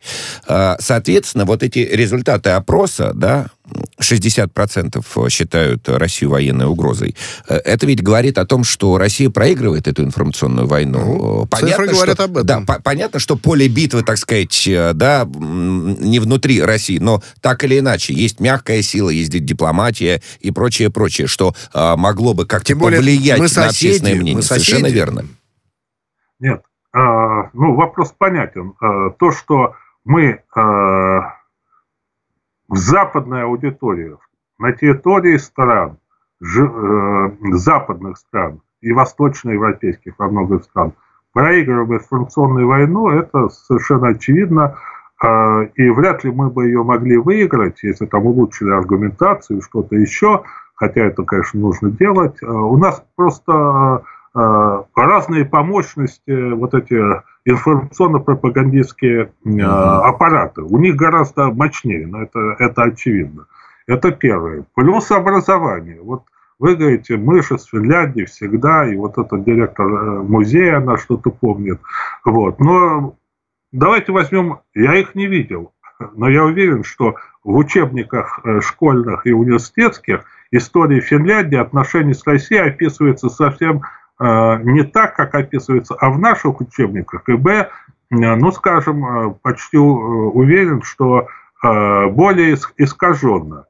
Э, 0.48 0.76
соответственно, 0.78 1.44
вот 1.44 1.64
эти 1.64 1.80
результаты 1.80 2.50
опроса, 2.50 3.10
да, 3.14 3.48
60% 4.00 5.30
считают 5.30 5.88
Россию 5.88 6.30
военной 6.30 6.66
угрозой. 6.66 7.16
Это 7.46 7.86
ведь 7.86 8.02
говорит 8.02 8.38
о 8.38 8.46
том, 8.46 8.64
что 8.64 8.98
Россия 8.98 9.30
проигрывает 9.30 9.88
эту 9.88 10.02
информационную 10.04 10.66
войну. 10.66 10.98
Ну, 10.98 11.46
понятно, 11.46 11.68
цифры 11.68 11.88
говорят 11.88 12.14
что, 12.16 12.24
об 12.24 12.36
этом. 12.38 12.46
Да, 12.46 12.60
по 12.60 12.80
понятно, 12.80 13.18
что 13.20 13.36
поле 13.36 13.68
битвы, 13.68 14.02
так 14.02 14.18
сказать, 14.18 14.68
да, 14.94 15.28
не 15.34 16.18
внутри 16.18 16.62
России, 16.62 16.98
но 16.98 17.22
так 17.40 17.64
или 17.64 17.78
иначе, 17.78 18.12
есть 18.14 18.40
мягкая 18.40 18.82
сила, 18.82 19.10
есть 19.10 19.30
дипломатия 19.30 20.22
и 20.40 20.50
прочее, 20.50 20.90
прочее, 20.90 21.26
что 21.26 21.54
а, 21.72 21.96
могло 21.96 22.34
бы 22.34 22.46
как-то 22.46 22.76
повлиять 22.76 23.38
мы 23.38 23.48
соседи, 23.48 23.60
на 23.60 23.68
общественное 23.68 24.14
мнение. 24.14 24.36
Мы 24.36 24.42
Совершенно 24.42 24.86
верно. 24.86 25.26
Нет, 26.38 26.62
а, 26.92 27.50
ну, 27.52 27.74
вопрос 27.74 28.14
понятен. 28.16 28.74
А, 28.80 29.10
то, 29.10 29.32
что 29.32 29.74
мы 30.04 30.42
а, 30.54 31.39
в 32.70 32.76
западной 32.76 33.42
аудитории, 33.44 34.16
на 34.58 34.72
территории 34.72 35.36
стран, 35.36 35.98
ж, 36.40 36.62
э, 36.62 37.30
западных 37.52 38.16
стран 38.16 38.62
и 38.80 38.92
восточноевропейских 38.92 40.14
во 40.18 40.28
многих 40.28 40.64
стран, 40.64 40.94
проигрываем 41.34 41.94
информационную 41.94 42.66
войну, 42.66 43.10
это 43.10 43.50
совершенно 43.50 44.08
очевидно. 44.08 44.76
И 45.74 45.90
вряд 45.90 46.24
ли 46.24 46.30
мы 46.30 46.48
бы 46.48 46.64
ее 46.64 46.82
могли 46.82 47.18
выиграть, 47.18 47.82
если 47.82 48.06
там 48.06 48.24
улучшили 48.24 48.70
аргументацию, 48.70 49.60
что-то 49.60 49.94
еще, 49.94 50.44
хотя 50.74 51.02
это, 51.02 51.24
конечно, 51.24 51.60
нужно 51.60 51.90
делать. 51.90 52.42
У 52.42 52.78
нас 52.78 53.04
просто 53.16 54.02
Э, 54.32 54.84
разные 54.94 55.44
по 55.44 55.62
мощности 55.64 56.52
вот 56.52 56.74
эти 56.74 56.94
информационно-пропагандистские 57.44 59.32
э, 59.44 59.60
аппараты. 59.60 60.62
У 60.62 60.78
них 60.78 60.96
гораздо 60.96 61.50
мощнее, 61.50 62.06
но 62.06 62.22
это, 62.22 62.56
это 62.58 62.82
очевидно. 62.82 63.46
Это 63.86 64.10
первое. 64.12 64.64
Плюс 64.74 65.10
образование. 65.10 66.00
Вот 66.02 66.24
вы 66.58 66.76
говорите, 66.76 67.16
мы 67.16 67.42
же 67.42 67.58
с 67.58 67.64
Финляндии 67.64 68.24
всегда, 68.24 68.86
и 68.86 68.94
вот 68.94 69.16
этот 69.16 69.44
директор 69.44 69.86
э, 69.86 70.22
музея, 70.22 70.76
она 70.78 70.98
что-то 70.98 71.30
помнит. 71.30 71.80
Вот. 72.24 72.60
Но 72.60 73.16
давайте 73.72 74.12
возьмем, 74.12 74.58
я 74.74 74.96
их 74.96 75.14
не 75.14 75.26
видел, 75.26 75.72
но 76.14 76.28
я 76.28 76.44
уверен, 76.44 76.84
что 76.84 77.16
в 77.42 77.56
учебниках 77.56 78.40
школьных 78.60 79.26
и 79.26 79.32
университетских 79.32 80.24
истории 80.50 81.00
Финляндии, 81.00 81.56
отношения 81.56 82.12
с 82.12 82.26
Россией 82.26 82.60
описываются 82.60 83.30
совсем 83.30 83.80
Э, 83.80 83.99
не 84.20 84.82
так, 84.84 85.16
как 85.16 85.34
описывается, 85.34 85.94
а 85.94 86.10
в 86.10 86.18
наших 86.18 86.60
учебниках. 86.60 87.28
И 87.28 87.32
Б, 87.32 87.52
э, 87.52 87.66
ну, 88.10 88.52
скажем, 88.52 89.04
э, 89.04 89.34
почти 89.42 89.78
уверен, 89.78 90.82
что 90.82 91.26
более 91.62 92.54
искаженно. 92.78 93.66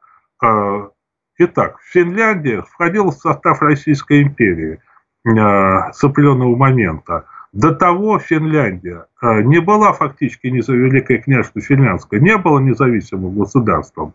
Итак, 1.38 1.78
Финляндия 1.82 2.62
входила 2.62 3.10
в 3.10 3.14
состав 3.14 3.60
Российской 3.62 4.22
империи 4.22 4.78
с 5.24 6.04
определенного 6.04 6.54
момента. 6.54 7.24
До 7.52 7.74
того 7.74 8.20
Финляндия 8.20 9.06
не 9.22 9.60
была 9.60 9.92
фактически 9.92 10.46
Великое 10.46 11.18
княжество 11.18 11.60
Финляндское, 11.60 12.20
не 12.20 12.36
было 12.36 12.60
независимым 12.60 13.36
государством. 13.36 14.14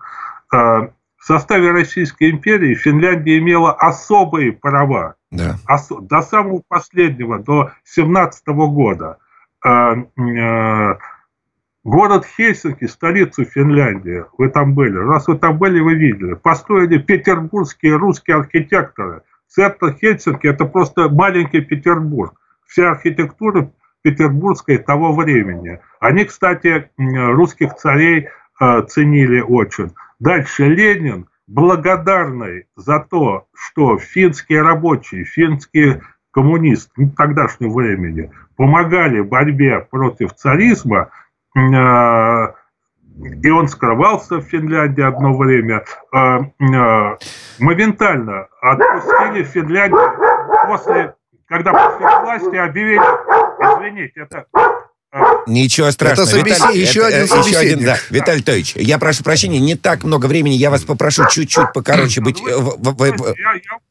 В 1.26 1.28
составе 1.28 1.72
Российской 1.72 2.30
империи 2.30 2.76
Финляндия 2.76 3.40
имела 3.40 3.74
особые 3.74 4.52
права 4.52 5.16
да. 5.32 5.56
до 5.90 6.22
самого 6.22 6.62
последнего, 6.68 7.40
до 7.40 7.72
17 7.84 8.46
года, 8.46 9.18
э, 9.66 9.70
э, 9.70 10.96
город 11.84 12.28
Хельсинки, 12.28 12.86
столицу 12.86 13.44
Финляндии, 13.44 14.24
вы 14.38 14.50
там 14.50 14.76
были, 14.76 14.98
раз 14.98 15.28
вы 15.28 15.40
там 15.40 15.58
были, 15.58 15.80
вы 15.80 15.96
видели, 15.96 16.36
построили 16.36 17.00
петербургские 17.00 17.96
русские 17.96 18.38
архитекторы. 18.38 19.24
Центр 19.48 19.96
Хельсинки– 20.00 20.46
это 20.48 20.66
просто 20.66 21.10
маленький 21.10 21.62
Петербург. 21.62 22.40
Вся 22.68 22.92
архитектура 22.92 23.72
петербургская 24.04 24.78
того 24.78 25.12
времени. 25.12 25.80
Они, 26.00 26.24
кстати, 26.26 26.92
русских 27.00 27.74
царей 27.78 28.30
э, 28.62 28.82
ценили 28.84 29.40
очень. 29.40 29.92
Дальше 30.26 30.68
Ленин– 30.68 31.28
благодарной 31.48 32.66
за 32.76 33.00
то, 33.00 33.46
что 33.54 34.00
финские 34.00 34.64
рабочие, 34.64 35.24
финские 35.24 36.02
коммунисты 36.32 36.92
ну, 36.98 37.12
тогдашнего 37.12 37.72
времени 37.72 38.32
помогали 38.58 39.20
в 39.20 39.28
борьбе 39.28 39.82
против 39.82 40.34
царизма, 40.34 41.12
э, 41.56 41.60
и 43.44 43.50
он 43.52 43.68
скрывался 43.68 44.38
в 44.38 44.46
Финляндии 44.46 45.04
одно 45.04 45.38
время, 45.38 45.86
э, 46.12 46.18
э, 46.18 47.18
моментально 47.60 48.48
отпустили 48.62 49.44
Финляндию 49.44 50.12
после, 50.66 51.14
когда 51.46 51.72
после 51.72 52.08
власти 52.08 52.56
объявили, 52.56 52.98
извините, 52.98 54.22
это 54.22 54.48
Ничего 55.48 55.92
страшного. 55.92 56.28
Это 56.28 56.38
собеси... 56.38 56.56
Виталий, 56.56 56.82
еще 56.82 57.00
это, 57.00 57.08
один 57.08 57.28
собеседник. 57.28 57.52
Еще 57.52 57.74
один, 57.74 57.86
да. 57.86 57.98
Виталий 58.10 58.44
Тович, 58.44 58.76
я 58.76 59.00
прошу 59.00 59.24
прощения, 59.24 59.60
не 59.60 59.76
так 59.76 60.04
много 60.04 60.26
времени, 60.26 60.54
я 60.54 60.70
вас 60.70 60.84
попрошу 60.84 61.28
чуть-чуть 61.30 61.72
покороче 61.74 62.22
быть. 62.22 62.42
Я, 62.42 62.52
я 62.52 62.60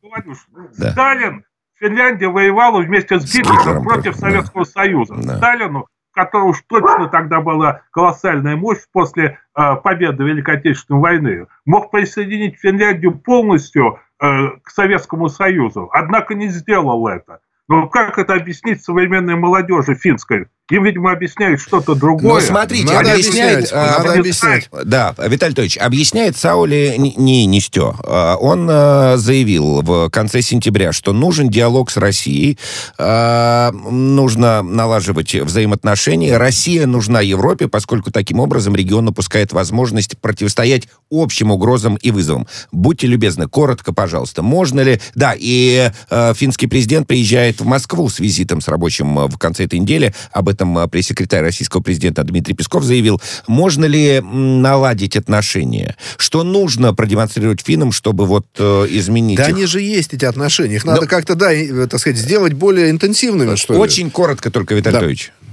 говорю, 0.03 0.35
да. 0.77 0.93
Сталин, 0.93 1.45
Финляндия 1.81 2.29
воевала 2.29 2.81
вместе 2.81 3.19
с 3.19 3.25
Гитлером, 3.25 3.57
с 3.57 3.59
Гитлером 3.59 3.85
против 3.85 4.15
да. 4.15 4.21
Советского 4.21 4.65
Союза. 4.65 5.15
Да. 5.17 5.37
Сталину, 5.39 5.87
которого 6.13 6.49
уж 6.49 6.63
точно 6.67 7.09
тогда 7.09 7.41
была 7.41 7.83
колоссальная 7.91 8.57
мощь 8.57 8.81
после 8.93 9.39
э, 9.57 9.77
победы 9.77 10.25
Великой 10.25 10.57
Отечественной 10.57 11.01
войны, 11.01 11.47
мог 11.65 11.91
присоединить 11.91 12.59
Финляндию 12.61 13.19
полностью 13.19 13.99
э, 14.21 14.27
к 14.63 14.71
Советскому 14.71 15.29
Союзу. 15.29 15.89
Однако 15.93 16.35
не 16.35 16.49
сделал 16.49 17.07
это. 17.09 17.41
Но 17.67 17.89
как 17.89 18.19
это 18.19 18.35
объяснить 18.35 18.85
современной 18.85 19.37
молодежи 19.37 19.95
финской? 19.95 20.49
Им, 20.71 20.85
видимо, 20.85 21.13
объясняют 21.13 21.61
что-то 21.61 21.95
другое. 21.95 22.41
Ну, 22.41 22.41
смотрите, 22.41 22.91
надо 22.91 23.13
объясняет... 23.13 23.69
А, 23.71 23.99
надо 23.99 24.21
объяснять. 24.21 24.71
Да, 24.85 25.15
Виталий 25.19 25.49
Анатольевич, 25.49 25.77
объясняет 25.77 26.39
Саули 26.39 26.95
не 26.97 27.45
Нестё. 27.45 27.95
А, 28.03 28.37
он 28.37 28.67
а, 28.71 29.19
заявил 29.19 29.83
в 29.83 30.09
конце 30.09 30.41
сентября, 30.41 30.93
что 30.93 31.13
нужен 31.13 31.51
диалог 31.51 31.91
с 31.91 31.99
Россией, 31.99 32.59
нужно 32.99 34.63
налаживать 34.63 35.35
взаимоотношения. 35.35 36.39
Россия 36.39 36.87
нужна 36.87 37.21
Европе, 37.21 37.69
поскольку 37.69 38.11
таким 38.11 38.41
образом 38.41 38.75
регион 38.75 39.09
упускает 39.09 39.53
возможность 39.53 40.17
противостоять 40.17 40.89
общим 41.11 41.51
угрозам 41.51 41.97
и 41.97 42.11
вызовам. 42.11 42.47
Будьте 42.73 43.07
любезны, 43.07 43.49
коротко, 43.49 43.93
пожалуйста. 43.93 44.43
Можно 44.43 44.81
ли... 44.81 44.99
Да, 45.15 45.35
и 45.37 45.91
финский 46.35 46.69
президент 46.69 47.07
приезжает 47.07 47.61
в 47.61 47.67
Москву 47.67 48.09
с 48.09 48.19
визитом 48.19 48.63
с 48.63 48.69
рабочим 48.69 49.27
в 49.29 49.37
конце 49.37 49.65
этой 49.65 49.79
недели. 49.79 50.15
Об 50.33 50.49
этом 50.55 50.79
а, 50.79 50.89
пресс-секретарь 50.89 51.43
российского 51.43 51.83
президента 51.83 52.25
Дмитрий 52.25 52.55
Песков 52.55 52.85
заявил. 52.85 53.21
Можно 53.47 53.85
ли 53.85 54.21
наладить 54.21 55.17
отношения? 55.17 55.97
Что 56.17 56.43
нужно 56.43 56.95
продемонстрировать 56.95 57.61
финнам, 57.61 57.93
чтобы 57.93 58.27
вот 58.27 58.47
э, 58.59 58.87
изменить 58.91 59.37
Да 59.37 59.49
их? 59.49 59.55
они 59.55 59.67
же 59.67 59.81
есть, 59.81 60.15
эти 60.15 60.25
отношения. 60.25 60.77
Их 60.77 60.85
надо 60.85 61.03
Но... 61.03 61.07
как-то, 61.07 61.35
да, 61.35 61.53
э, 61.53 61.87
так 61.87 62.01
сказать, 62.01 62.19
сделать 62.19 62.55
более 62.55 62.91
интенсивными, 62.91 63.55
что 63.57 63.75
ли. 63.75 63.81
Очень 63.81 64.11
коротко 64.11 64.51
только, 64.51 64.75
Виталий 64.75 64.99
да. 64.99 65.45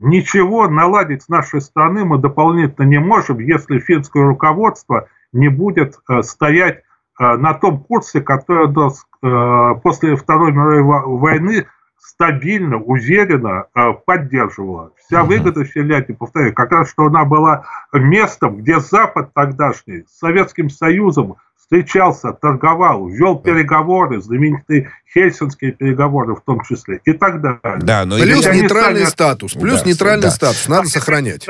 Ничего 0.00 0.68
наладить 0.68 1.22
с 1.22 1.28
нашей 1.28 1.60
стороны 1.60 2.04
мы 2.04 2.18
дополнительно 2.18 2.84
не 2.84 2.98
можем, 2.98 3.38
если 3.38 3.78
финское 3.78 4.24
руководство 4.24 5.08
не 5.32 5.48
будет 5.48 5.96
э, 6.08 6.22
стоять 6.22 6.82
э, 7.18 7.36
на 7.36 7.54
том 7.54 7.82
курсе, 7.82 8.20
который 8.20 8.68
э, 8.68 9.80
после 9.82 10.16
Второй 10.16 10.52
мировой 10.52 11.18
войны 11.18 11.66
стабильно, 12.04 12.76
уверенно 12.76 13.66
э, 13.74 13.92
поддерживала. 14.04 14.92
Вся 15.06 15.24
выгода 15.24 15.64
Финляндии, 15.64 16.12
повторяю, 16.12 16.54
как 16.54 16.70
раз, 16.70 16.90
что 16.90 17.06
она 17.06 17.24
была 17.24 17.64
местом, 17.92 18.58
где 18.58 18.78
Запад 18.78 19.32
тогдашний 19.32 20.04
с 20.08 20.18
Советским 20.18 20.68
Союзом 20.68 21.36
встречался, 21.56 22.32
торговал, 22.32 23.08
вел 23.08 23.38
переговоры, 23.38 24.20
знаменитые 24.20 24.90
хельсинские 25.12 25.72
переговоры 25.72 26.34
в 26.34 26.42
том 26.42 26.60
числе, 26.62 27.00
и 27.04 27.12
так 27.14 27.40
далее. 27.40 27.78
Да, 27.80 28.04
но 28.04 28.18
плюс 28.18 28.46
нейтральный 28.46 29.00
сами... 29.00 29.10
статус, 29.10 29.54
плюс 29.54 29.80
да, 29.80 29.88
нейтральный 29.88 30.22
да. 30.24 30.30
статус, 30.30 30.68
надо 30.68 30.88
сохранять. 30.88 31.46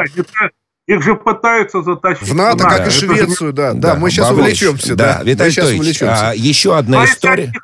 Их 0.86 1.02
же 1.02 1.16
пытаются 1.16 1.82
затащить. 1.82 2.28
В 2.28 2.34
НАТО, 2.34 2.64
как 2.64 2.86
и 2.86 2.90
Швецию, 2.90 3.52
да. 3.54 3.72
Да, 3.72 3.94
да 3.94 3.96
мы 3.96 4.10
сейчас 4.10 4.30
увлечемся. 4.30 4.94
Да, 4.94 5.18
да. 5.18 5.24
Виталий 5.24 5.58
Анатольевич, 5.58 6.02
а, 6.02 6.32
еще 6.34 6.76
одна 6.76 7.02
а 7.02 7.04
история. 7.06 7.44
Если 7.44 7.58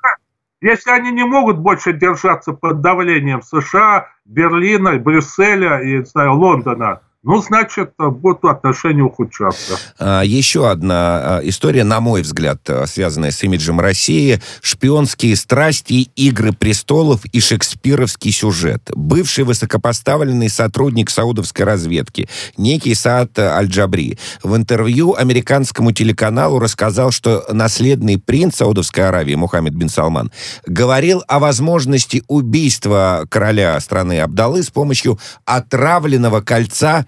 если 0.60 0.90
они 0.90 1.10
не 1.10 1.24
могут 1.24 1.58
больше 1.58 1.92
держаться 1.92 2.52
под 2.52 2.80
давлением 2.80 3.42
США, 3.42 4.08
Берлина, 4.24 4.98
Брюсселя 4.98 5.80
и 5.80 6.04
знаю, 6.04 6.34
Лондона, 6.34 7.00
ну, 7.22 7.42
значит, 7.42 7.92
будут 7.98 8.44
отношения 8.44 9.02
ухудшаться. 9.02 9.78
А, 9.98 10.22
еще 10.22 10.70
одна 10.70 10.96
а, 11.36 11.40
история, 11.42 11.84
на 11.84 12.00
мой 12.00 12.22
взгляд, 12.22 12.58
а, 12.70 12.86
связанная 12.86 13.30
с 13.30 13.42
имиджем 13.42 13.78
России. 13.78 14.40
Шпионские 14.62 15.36
страсти, 15.36 16.10
игры 16.16 16.54
престолов 16.54 17.26
и 17.26 17.40
шекспировский 17.40 18.32
сюжет. 18.32 18.90
Бывший 18.94 19.44
высокопоставленный 19.44 20.48
сотрудник 20.48 21.10
саудовской 21.10 21.66
разведки, 21.66 22.26
некий 22.56 22.94
Саад 22.94 23.38
Аль-Джабри, 23.38 24.18
в 24.42 24.56
интервью 24.56 25.14
американскому 25.14 25.92
телеканалу 25.92 26.58
рассказал, 26.58 27.10
что 27.10 27.44
наследный 27.50 28.16
принц 28.16 28.56
Саудовской 28.56 29.06
Аравии 29.06 29.34
Мухаммед 29.34 29.74
бин 29.74 29.90
Салман 29.90 30.32
говорил 30.64 31.22
о 31.28 31.38
возможности 31.38 32.22
убийства 32.28 33.26
короля 33.28 33.78
страны 33.80 34.20
Абдалы 34.20 34.62
с 34.62 34.70
помощью 34.70 35.18
отравленного 35.44 36.40
кольца 36.40 37.04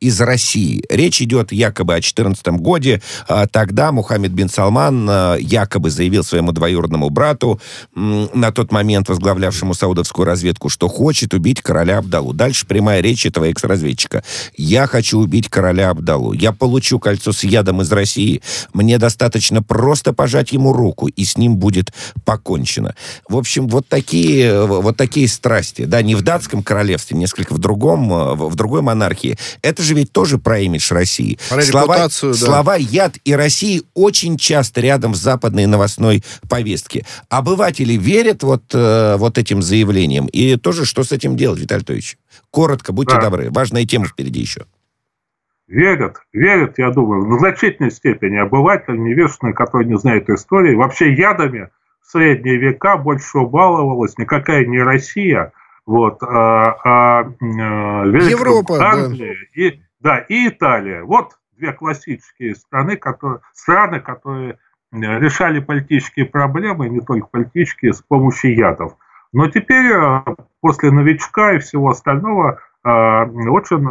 из 0.00 0.20
России. 0.20 0.82
Речь 0.88 1.20
идет 1.20 1.52
якобы 1.52 1.92
о 1.92 1.96
2014 1.96 2.46
годе. 2.48 3.02
А, 3.28 3.46
тогда 3.46 3.92
Мухаммед 3.92 4.32
бин 4.32 4.48
Салман 4.48 5.06
а, 5.08 5.36
якобы 5.36 5.90
заявил 5.90 6.24
своему 6.24 6.52
двоюродному 6.52 7.10
брату, 7.10 7.60
на 7.94 8.50
тот 8.50 8.72
момент 8.72 9.08
возглавлявшему 9.08 9.74
саудовскую 9.74 10.24
разведку, 10.24 10.68
что 10.68 10.88
хочет 10.88 11.34
убить 11.34 11.60
короля 11.60 11.98
Абдалу. 11.98 12.32
Дальше 12.32 12.66
прямая 12.66 13.00
речь 13.02 13.26
этого 13.26 13.44
экс-разведчика. 13.46 14.24
«Я 14.56 14.86
хочу 14.86 15.18
убить 15.18 15.48
короля 15.48 15.90
Абдалу. 15.90 16.32
Я 16.32 16.52
получу 16.52 16.98
кольцо 16.98 17.32
с 17.32 17.44
ядом 17.44 17.82
из 17.82 17.92
России. 17.92 18.40
Мне 18.72 18.98
достаточно 18.98 19.62
просто 19.62 20.12
пожать 20.12 20.52
ему 20.52 20.72
руку, 20.72 21.08
и 21.08 21.24
с 21.24 21.36
ним 21.36 21.56
будет 21.56 21.92
покончено». 22.24 22.94
В 23.28 23.36
общем, 23.36 23.68
вот 23.68 23.86
такие, 23.88 24.64
вот 24.64 24.96
такие 24.96 25.28
страсти. 25.28 25.84
Да, 25.84 26.00
не 26.00 26.14
в 26.14 26.22
датском 26.22 26.62
королевстве, 26.62 27.18
несколько 27.18 27.52
в 27.52 27.58
другом, 27.58 28.12
а, 28.12 28.34
в 28.34 28.54
другой 28.54 28.80
монархии. 28.80 29.36
Это 29.62 29.82
же 29.82 29.89
же 29.90 29.94
ведь 29.94 30.12
тоже 30.12 30.38
про 30.38 30.60
имидж 30.60 30.92
России. 30.92 31.38
Про 31.48 31.62
слова, 31.62 31.96
да. 31.98 32.08
слова 32.08 32.76
«яд» 32.76 33.16
и 33.24 33.34
«России» 33.34 33.82
очень 33.94 34.36
часто 34.36 34.80
рядом 34.80 35.14
с 35.14 35.18
западной 35.18 35.66
новостной 35.66 36.22
повестки. 36.48 37.04
Обыватели 37.28 37.94
верят 37.94 38.42
вот, 38.42 38.62
э, 38.72 39.16
вот 39.16 39.36
этим 39.36 39.62
заявлениям. 39.62 40.26
И 40.26 40.56
тоже, 40.56 40.84
что 40.84 41.02
с 41.02 41.12
этим 41.12 41.36
делать, 41.36 41.58
Виталий 41.58 41.80
Анатольевич? 41.80 42.18
Коротко, 42.50 42.92
будьте 42.92 43.16
да. 43.16 43.22
добры. 43.22 43.50
Важная 43.50 43.84
тема 43.84 44.06
впереди 44.06 44.40
еще. 44.40 44.66
Верят, 45.66 46.16
верят, 46.32 46.78
я 46.78 46.90
думаю, 46.90 47.24
в 47.26 47.38
значительной 47.38 47.90
степени 47.90 48.36
обыватель 48.36 49.00
невежественный, 49.00 49.54
который 49.54 49.86
не 49.86 49.98
знает 49.98 50.28
истории. 50.28 50.74
Вообще 50.74 51.14
ядами 51.14 51.68
в 52.02 52.10
средние 52.10 52.56
века 52.56 52.96
больше 52.96 53.40
баловалась 53.40 54.18
никакая 54.18 54.66
не 54.66 54.80
Россия, 54.80 55.52
вот, 55.90 56.22
а, 56.22 56.76
а, 56.84 57.20
а 57.24 58.04
Европа, 58.06 58.78
Англия 58.78 59.34
да. 59.34 59.60
и, 59.60 59.80
да, 59.98 60.18
и 60.18 60.46
Италия. 60.46 61.02
Вот 61.02 61.32
две 61.56 61.72
классические 61.72 62.54
страны, 62.54 62.96
которые, 62.96 63.40
страны, 63.52 63.98
которые 63.98 64.60
решали 64.92 65.58
политические 65.58 66.26
проблемы, 66.26 66.88
не 66.88 67.00
только 67.00 67.26
политические, 67.26 67.92
с 67.92 68.02
помощью 68.02 68.54
ядов. 68.54 68.92
Но 69.32 69.48
теперь, 69.48 69.92
а, 69.92 70.24
после 70.60 70.92
новичка 70.92 71.54
и 71.54 71.58
всего 71.58 71.90
остального, 71.90 72.60
очень 72.82 73.84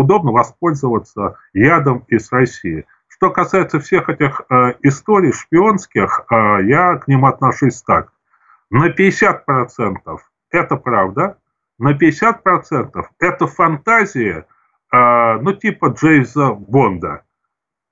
удобно 0.00 0.30
воспользоваться 0.30 1.36
ядом 1.52 2.04
из 2.08 2.32
России. 2.32 2.86
Что 3.08 3.28
касается 3.28 3.80
всех 3.80 4.08
этих 4.08 4.40
историй 4.80 5.32
шпионских, 5.32 6.24
я 6.30 6.96
к 6.96 7.06
ним 7.06 7.26
отношусь 7.26 7.82
так. 7.82 8.12
На 8.70 8.88
50% 8.88 10.20
это 10.50 10.76
правда, 10.76 11.36
на 11.80 11.92
50% 11.92 13.04
это 13.18 13.46
фантазия, 13.46 14.46
э, 14.92 15.38
ну, 15.40 15.52
типа 15.54 15.86
Джейса 15.86 16.52
Бонда. 16.52 17.22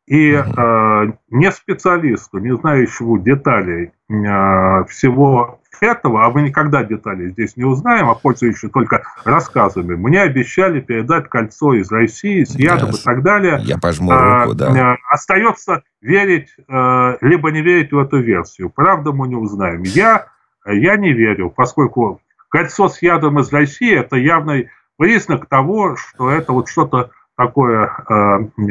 И 0.06 0.32
э, 0.32 1.12
не 1.28 1.52
специалисту, 1.52 2.38
не 2.38 2.54
знающему 2.56 3.18
деталей 3.18 3.92
э, 4.08 4.84
всего 4.88 5.60
этого, 5.80 6.24
а 6.24 6.30
мы 6.30 6.42
никогда 6.42 6.82
деталей 6.82 7.30
здесь 7.30 7.56
не 7.56 7.64
узнаем, 7.64 8.08
а 8.08 8.14
пользующие 8.14 8.70
только 8.70 9.02
рассказами, 9.24 9.94
мне 9.96 10.22
обещали 10.22 10.80
передать 10.80 11.28
кольцо 11.28 11.74
из 11.74 11.90
России 11.92 12.44
с 12.44 12.56
ядом 12.56 12.90
yes. 12.90 13.00
и 13.00 13.04
так 13.04 13.22
далее. 13.22 13.60
Я 13.62 13.78
пожму 13.78 14.10
руку, 14.12 14.54
да. 14.54 14.96
Остается 15.08 15.82
верить, 16.00 16.54
либо 16.58 17.50
не 17.50 17.60
верить 17.60 17.92
в 17.92 17.98
эту 17.98 18.18
версию. 18.18 18.70
Правда 18.70 19.12
мы 19.12 19.28
не 19.28 19.36
узнаем. 19.36 19.82
Я, 19.82 20.26
я 20.66 20.96
не 20.96 21.12
верю, 21.12 21.50
поскольку 21.50 22.20
кольцо 22.48 22.88
с 22.88 23.02
ядом 23.02 23.38
из 23.38 23.52
России– 23.52 23.94
это 23.98 24.16
явный 24.16 24.70
признак 24.96 25.46
того, 25.46 25.96
что 25.96 26.30
это 26.30 26.52
вот 26.52 26.68
что-то 26.68 27.12
такое 27.38 27.88
э, 28.08 28.38
э, 28.58 28.62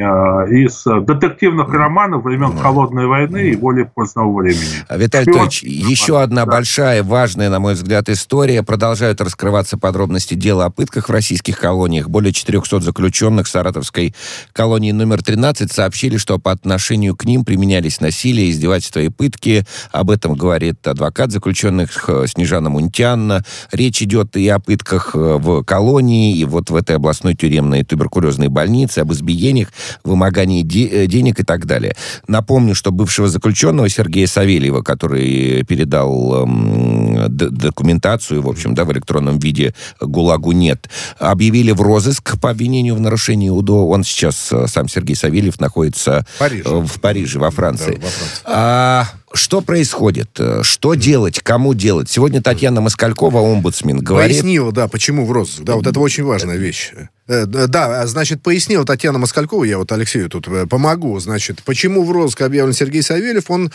из 0.52 0.84
детективных 0.84 1.70
романов 1.70 2.24
времен 2.24 2.58
Холодной 2.58 3.08
войны 3.08 3.52
и 3.52 3.56
более 3.56 3.86
позднего 3.86 4.36
времени. 4.36 4.84
Виталий 4.94 5.32
Анатольевич, 5.32 5.64
еще 5.64 6.22
одна 6.22 6.44
да. 6.44 6.52
большая, 6.52 7.02
важная, 7.02 7.50
на 7.50 7.62
мой 7.62 7.76
взгляд, 7.76 8.10
история. 8.10 8.64
Продолжают 8.64 9.22
раскрываться 9.22 9.78
подробности 9.78 10.34
дела 10.34 10.66
о 10.66 10.70
пытках 10.70 11.08
в 11.08 11.12
российских 11.14 11.58
колониях. 11.60 12.10
Более 12.10 12.34
400 12.34 12.82
заключенных 12.82 13.48
Саратовской 13.48 14.14
колонии 14.52 14.92
номер 14.92 15.24
13 15.24 15.72
сообщили, 15.72 16.18
что 16.18 16.38
по 16.38 16.52
отношению 16.52 17.16
к 17.16 17.24
ним 17.24 17.46
применялись 17.46 18.02
насилие, 18.02 18.52
издевательства 18.52 19.00
и 19.00 19.08
пытки. 19.08 19.64
Об 19.94 20.10
этом 20.10 20.34
говорит 20.34 20.86
адвокат 20.86 21.32
заключенных 21.32 22.10
э, 22.10 22.26
Снежана 22.28 22.70
Мунтянна. 22.70 23.46
Речь 23.72 24.02
идет 24.02 24.36
и 24.36 24.46
о 24.50 24.60
пытках 24.60 25.12
э, 25.16 25.38
в 25.38 25.64
колонии, 25.64 26.36
и 26.38 26.44
вот 26.44 26.70
в 26.70 26.76
этой 26.76 26.98
областной 26.98 27.34
тюремной 27.34 27.86
туберкулезной 27.86 28.50
больницы, 28.58 29.00
об 29.00 29.12
избиениях, 29.13 29.70
вымогании 30.04 30.63
де- 30.63 30.88
э, 30.88 31.06
денег 31.08 31.39
и 31.39 31.43
так 31.43 31.65
далее. 31.65 31.93
Напомню, 32.28 32.74
что 32.74 32.91
бывшего 32.91 33.28
заключенного 33.28 33.88
Сергея 33.89 34.26
Савельева, 34.28 34.82
который 34.82 35.63
передал 35.63 36.43
эм, 36.43 37.28
документацию, 37.30 38.41
в 38.41 38.48
общем, 38.50 38.74
да, 38.74 38.84
в 38.84 38.91
электронном 38.91 39.38
виде 39.38 39.74
ГУЛАГу 40.02 40.52
нет, 40.54 40.89
объявили 41.20 41.72
в 41.72 41.82
розыск 41.82 42.39
по 42.39 42.50
обвинению 42.50 42.96
в 42.96 43.00
нарушении 43.02 43.50
УДО. 43.50 43.88
Он 43.89 44.04
сейчас, 44.04 44.52
э, 44.52 44.65
сам 44.67 44.88
Сергей 44.89 45.15
Савельев, 45.15 45.60
находится 45.60 46.26
Париж. 46.39 46.65
в 46.65 47.00
Париже, 47.00 47.38
во 47.39 47.52
Франции. 47.52 47.96
Да, 48.02 48.06
во 48.06 48.10
Франции. 48.10 48.41
А, 48.46 49.06
что 49.34 49.62
происходит? 49.62 50.30
Э, 50.39 50.62
что 50.63 50.96
делать? 50.96 51.39
Кому 51.43 51.74
делать? 51.76 52.10
Сегодня 52.10 52.41
Татьяна 52.41 52.82
Москалькова, 52.82 53.39
омбудсмен, 53.39 54.00
говорит... 54.00 54.32
Пояснила, 54.32 54.72
да, 54.72 54.88
почему 54.88 55.26
в 55.26 55.32
розыск. 55.32 55.62
Да, 55.63 55.76
вот 55.76 55.86
это 55.86 56.00
очень 56.00 56.24
важная 56.24 56.58
вещь. 56.58 56.91
Э, 57.28 57.46
да, 57.46 58.02
а, 58.02 58.08
значит, 58.08 58.42
пояснила 58.42 58.86
Татьяна 58.86 59.20
Москалькова, 59.20 59.66
я 59.66 59.78
вот 59.78 59.92
Алексею 59.92 60.30
тут 60.30 60.48
э, 60.48 60.66
помогу. 60.66 61.20
Значит, 61.20 61.62
почему 61.63 62.04
в 62.04 62.12
розыск 62.12 62.42
объявлен 62.42 62.74
Сергей 62.74 63.02
Савельев? 63.02 63.52
Он, 63.52 63.72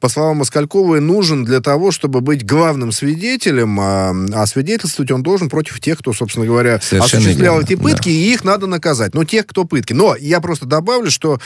по 0.00 0.08
словам 0.08 0.38
Москальковой, 0.38 1.00
нужен 1.00 1.44
для 1.44 1.60
того, 1.60 1.92
чтобы 1.92 2.20
быть 2.20 2.44
главным 2.44 2.90
свидетелем, 2.90 3.78
а, 3.80 4.12
а 4.34 4.46
свидетельствовать 4.46 5.12
он 5.12 5.22
должен 5.22 5.48
против 5.48 5.80
тех, 5.80 5.98
кто, 5.98 6.12
собственно 6.12 6.46
говоря, 6.46 6.80
Совершенно 6.80 7.20
осуществлял 7.22 7.54
верно. 7.54 7.66
эти 7.66 7.80
пытки, 7.80 8.08
да. 8.08 8.10
и 8.10 8.32
их 8.32 8.44
надо 8.44 8.66
наказать. 8.66 9.14
Ну, 9.14 9.24
тех, 9.24 9.46
кто 9.46 9.64
пытки. 9.64 9.92
Но 9.92 10.16
я 10.16 10.40
просто 10.40 10.66
добавлю, 10.66 11.10
что, 11.10 11.38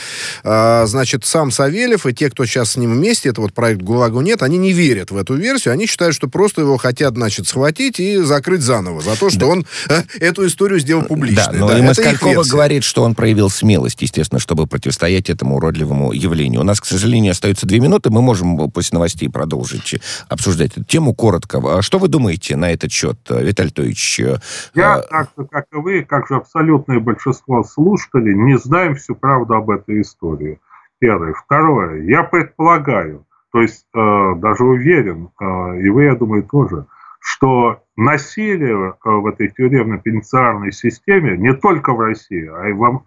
а, 0.43 0.85
значит, 0.87 1.25
сам 1.25 1.51
Савельев 1.51 2.07
и 2.07 2.13
те, 2.13 2.31
кто 2.31 2.45
сейчас 2.45 2.71
с 2.71 2.75
ним 2.77 2.93
вместе, 2.93 3.29
это 3.29 3.41
вот 3.41 3.53
проект 3.53 3.81
ГУЛАГу 3.81 4.21
нет, 4.21 4.41
они 4.41 4.57
не 4.57 4.73
верят 4.73 5.11
в 5.11 5.17
эту 5.17 5.35
версию, 5.35 5.73
они 5.73 5.85
считают, 5.85 6.15
что 6.15 6.27
просто 6.27 6.61
его 6.61 6.77
хотят, 6.77 7.13
значит, 7.13 7.47
схватить 7.47 7.99
и 7.99 8.17
закрыть 8.17 8.61
заново 8.61 9.01
за 9.01 9.15
то, 9.15 9.29
что 9.29 9.41
да. 9.41 9.45
он 9.47 9.65
э, 9.89 10.01
эту 10.19 10.47
историю 10.47 10.79
сделал 10.79 11.03
публично. 11.03 11.50
Но 11.53 11.67
да, 11.67 11.79
и 11.79 11.81
Москалькова 11.81 12.43
говорит, 12.49 12.83
что 12.83 13.03
он 13.03 13.15
проявил 13.15 13.49
смелость, 13.49 14.01
естественно, 14.01 14.39
чтобы 14.39 14.67
противостоять 14.67 15.29
этому 15.29 15.57
уродливому 15.57 16.11
явлению. 16.11 16.61
У 16.61 16.63
нас, 16.63 16.79
к 16.79 16.85
сожалению, 16.85 17.31
остается 17.31 17.65
две 17.65 17.79
минуты. 17.79 18.09
Мы 18.09 18.21
можем 18.21 18.69
после 18.71 18.95
новостей 18.95 19.29
продолжить 19.29 19.99
обсуждать 20.29 20.71
эту 20.71 20.83
тему 20.83 21.13
коротко. 21.13 21.61
А 21.63 21.81
что 21.81 21.99
вы 21.99 22.07
думаете 22.07 22.55
на 22.55 22.71
этот 22.71 22.91
счет, 22.91 23.17
Виталий 23.29 23.69
Анатольевич? 23.69 24.19
Я, 24.73 24.95
а... 24.95 25.01
так 25.01 25.29
же, 25.37 25.45
как 25.45 25.65
и 25.71 25.75
вы, 25.77 26.03
как 26.03 26.27
же 26.27 26.35
абсолютное 26.35 26.99
большинство 26.99 27.63
слушателей, 27.63 28.35
не 28.35 28.57
знаем 28.57 28.95
всю 28.95 29.15
правду 29.15 29.55
об 29.55 29.69
этой 29.69 30.01
истории. 30.01 30.59
Первое. 30.99 31.33
Второе. 31.33 32.03
Я 32.03 32.23
предполагаю, 32.23 33.25
то 33.51 33.61
есть 33.61 33.85
э, 33.93 34.35
даже 34.37 34.63
уверен, 34.63 35.29
э, 35.39 35.81
и 35.81 35.89
вы, 35.89 36.03
я 36.03 36.15
думаю, 36.15 36.43
тоже, 36.43 36.85
что 37.21 37.83
насилие 37.95 38.93
э, 38.93 39.09
в 39.09 39.27
этой 39.27 39.49
тюремно-пенитенциарной 39.49 40.71
системе 40.71 41.37
не 41.37 41.53
только 41.53 41.93
в 41.93 41.99
России, 41.99 42.49
а 42.51 42.67
и 42.67 42.73
во, 42.73 43.05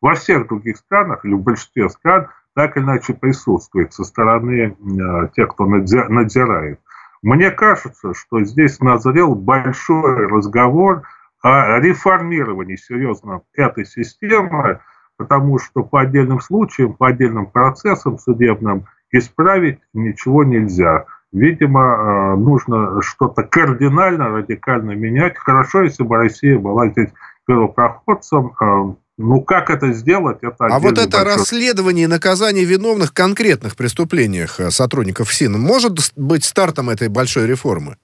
во 0.00 0.14
всех 0.14 0.46
других 0.46 0.76
странах 0.76 1.24
или 1.24 1.34
в 1.34 1.42
большинстве 1.42 1.88
стран 1.90 2.28
так 2.54 2.76
или 2.76 2.84
иначе 2.84 3.12
присутствует 3.12 3.92
со 3.92 4.04
стороны 4.04 4.76
э, 4.76 5.28
тех, 5.34 5.48
кто 5.48 5.66
надзирает. 5.66 6.80
Мне 7.22 7.50
кажется, 7.50 8.14
что 8.14 8.44
здесь 8.44 8.78
назрел 8.80 9.34
большой 9.34 10.28
разговор 10.28 11.02
о 11.42 11.80
реформировании 11.80 12.76
серьезно 12.76 13.42
этой 13.52 13.84
системы, 13.84 14.80
потому 15.16 15.58
что 15.58 15.82
по 15.82 16.02
отдельным 16.02 16.40
случаям, 16.40 16.92
по 16.94 17.08
отдельным 17.08 17.46
процессам 17.46 18.18
судебным 18.18 18.86
исправить 19.10 19.80
ничего 19.92 20.44
нельзя 20.44 21.06
видимо, 21.36 21.80
э, 21.80 22.36
нужно 22.36 23.02
что-то 23.02 23.42
кардинально, 23.42 24.28
радикально 24.28 24.92
менять. 24.92 25.36
Хорошо, 25.36 25.82
если 25.82 26.02
бы 26.02 26.16
Россия 26.16 26.58
была 26.58 26.88
здесь 26.88 27.10
первопроходцем, 27.46 28.52
э, 28.60 28.94
Ну, 29.18 29.40
как 29.40 29.70
это 29.70 29.92
сделать, 29.94 30.38
это 30.42 30.66
А 30.66 30.78
вот 30.78 30.98
это 30.98 31.16
большой... 31.18 31.36
расследование 31.36 32.04
и 32.04 32.06
наказание 32.06 32.66
виновных 32.66 33.10
в 33.10 33.12
конкретных 33.14 33.74
преступлениях 33.74 34.60
э, 34.60 34.70
сотрудников 34.70 35.32
СИН 35.32 35.58
может 35.58 36.12
быть 36.16 36.44
стартом 36.44 36.90
этой 36.90 37.08
большой 37.08 37.46
реформы? 37.46 37.96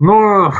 Ну, 0.00 0.50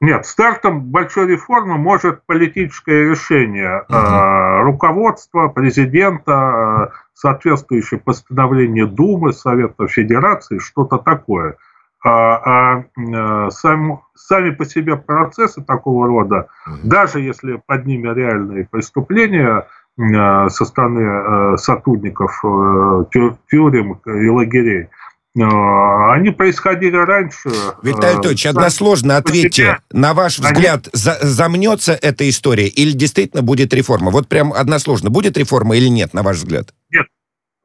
нет, 0.00 0.24
стартом 0.24 0.80
большой 0.80 1.26
реформы 1.28 1.76
может 1.76 2.24
политическое 2.24 3.10
решение 3.10 3.82
угу. 3.82 3.94
э, 3.94 4.62
руководства, 4.62 5.48
президента, 5.48 6.88
э, 6.90 6.96
соответствующее 7.12 8.00
постановление 8.00 8.86
Думы, 8.86 9.34
Совета 9.34 9.86
Федерации, 9.88 10.58
что-то 10.58 10.96
такое. 10.96 11.56
А, 12.02 12.78
а 12.78 12.84
э, 12.96 13.50
сам, 13.50 14.04
сами 14.14 14.50
по 14.50 14.64
себе 14.64 14.96
процессы 14.96 15.62
такого 15.62 16.06
рода, 16.06 16.48
даже 16.82 17.20
если 17.20 17.60
под 17.66 17.84
ними 17.84 18.08
реальные 18.08 18.68
преступления 18.70 19.66
э, 19.98 20.48
со 20.48 20.64
стороны 20.64 21.00
э, 21.00 21.56
сотрудников 21.58 22.40
тюрем 23.50 24.00
и 24.06 24.28
лагерей, 24.28 24.88
они 25.44 26.30
происходили 26.30 26.96
раньше. 26.96 27.50
Виталий 27.82 28.14
Анатольевич, 28.14 28.46
односложно 28.46 29.16
ответьте, 29.16 29.78
на 29.92 30.14
ваш 30.14 30.38
взгляд, 30.38 30.88
за, 30.92 31.18
замнется 31.22 31.98
эта 32.00 32.28
история 32.28 32.68
или 32.68 32.92
действительно 32.92 33.42
будет 33.42 33.72
реформа? 33.74 34.10
Вот 34.10 34.28
прям 34.28 34.52
односложно, 34.52 35.10
будет 35.10 35.36
реформа 35.36 35.76
или 35.76 35.88
нет, 35.88 36.14
на 36.14 36.22
ваш 36.22 36.38
взгляд? 36.38 36.74
Нет, 36.90 37.06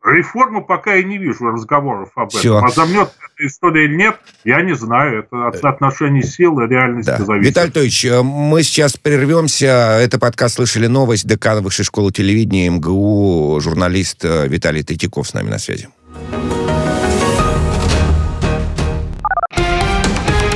Реформу 0.03 0.65
пока 0.65 0.95
я 0.95 1.03
не 1.03 1.17
вижу 1.17 1.45
разговоров 1.45 2.09
об 2.15 2.29
Все. 2.29 2.57
этом. 2.57 2.65
А 2.65 2.69
замнет 2.71 3.07
эта 3.07 3.47
история 3.47 3.86
или 3.86 3.95
нет, 3.95 4.19
я 4.43 4.62
не 4.62 4.75
знаю. 4.75 5.19
Это 5.19 5.47
от 5.47 5.57
соотношений 5.59 6.23
сил 6.23 6.59
и 6.59 6.67
реальности 6.67 7.15
да. 7.17 7.23
зависит. 7.23 7.51
Виталий 7.51 7.67
Анатольевич, 7.67 8.05
э, 8.05 8.21
мы 8.21 8.63
сейчас 8.63 8.97
прервемся. 8.97 9.99
Это 10.01 10.19
подкаст 10.19 10.55
«Слышали 10.55 10.88
новость». 10.88 11.25
Декан 11.25 11.63
Высшей 11.63 11.86
школы 11.86 12.12
телевидения 12.12 12.69
МГУ, 12.69 13.62
журналист 13.62 14.25
э, 14.25 14.45
Виталий 14.49 14.83
Третьяков 14.83 15.29
с 15.29 15.33
нами 15.33 15.49
на 15.49 15.57
связи. 15.57 15.88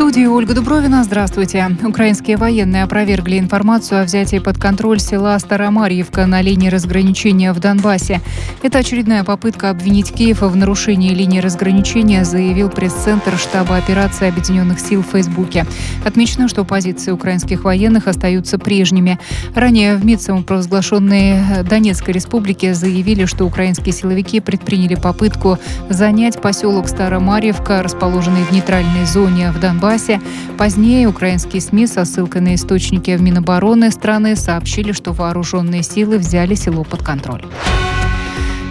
студии 0.00 0.24
Ольга 0.24 0.54
Дубровина. 0.54 1.04
Здравствуйте. 1.04 1.76
Украинские 1.84 2.38
военные 2.38 2.84
опровергли 2.84 3.38
информацию 3.38 4.00
о 4.00 4.04
взятии 4.04 4.38
под 4.38 4.56
контроль 4.56 4.98
села 4.98 5.38
Старомарьевка 5.38 6.24
на 6.24 6.40
линии 6.40 6.70
разграничения 6.70 7.52
в 7.52 7.60
Донбассе. 7.60 8.22
Это 8.62 8.78
очередная 8.78 9.24
попытка 9.24 9.68
обвинить 9.68 10.10
Киев 10.10 10.40
в 10.40 10.56
нарушении 10.56 11.10
линии 11.12 11.40
разграничения, 11.40 12.24
заявил 12.24 12.70
пресс-центр 12.70 13.36
штаба 13.36 13.76
операции 13.76 14.26
Объединенных 14.26 14.80
сил 14.80 15.02
в 15.02 15.12
Фейсбуке. 15.12 15.66
Отмечено, 16.06 16.48
что 16.48 16.64
позиции 16.64 17.10
украинских 17.10 17.64
военных 17.64 18.08
остаются 18.08 18.58
прежними. 18.58 19.20
Ранее 19.54 19.96
в 19.96 20.04
МИД 20.06 20.22
самопровозглашенные 20.22 21.62
Донецкой 21.68 22.14
республики 22.14 22.72
заявили, 22.72 23.26
что 23.26 23.44
украинские 23.44 23.92
силовики 23.92 24.40
предприняли 24.40 24.94
попытку 24.94 25.58
занять 25.90 26.40
поселок 26.40 26.88
Старомарьевка, 26.88 27.82
расположенный 27.82 28.44
в 28.44 28.50
нейтральной 28.50 29.04
зоне 29.04 29.52
в 29.52 29.60
Донбассе 29.60 29.89
Донбассе. 29.90 30.20
Позднее 30.56 31.08
украинские 31.08 31.60
СМИ 31.60 31.88
со 31.88 32.04
ссылкой 32.04 32.42
на 32.42 32.54
источники 32.54 33.16
в 33.16 33.22
Минобороны 33.22 33.90
страны 33.90 34.36
сообщили, 34.36 34.92
что 34.92 35.12
вооруженные 35.12 35.82
силы 35.82 36.18
взяли 36.18 36.54
село 36.54 36.84
под 36.84 37.02
контроль. 37.02 37.44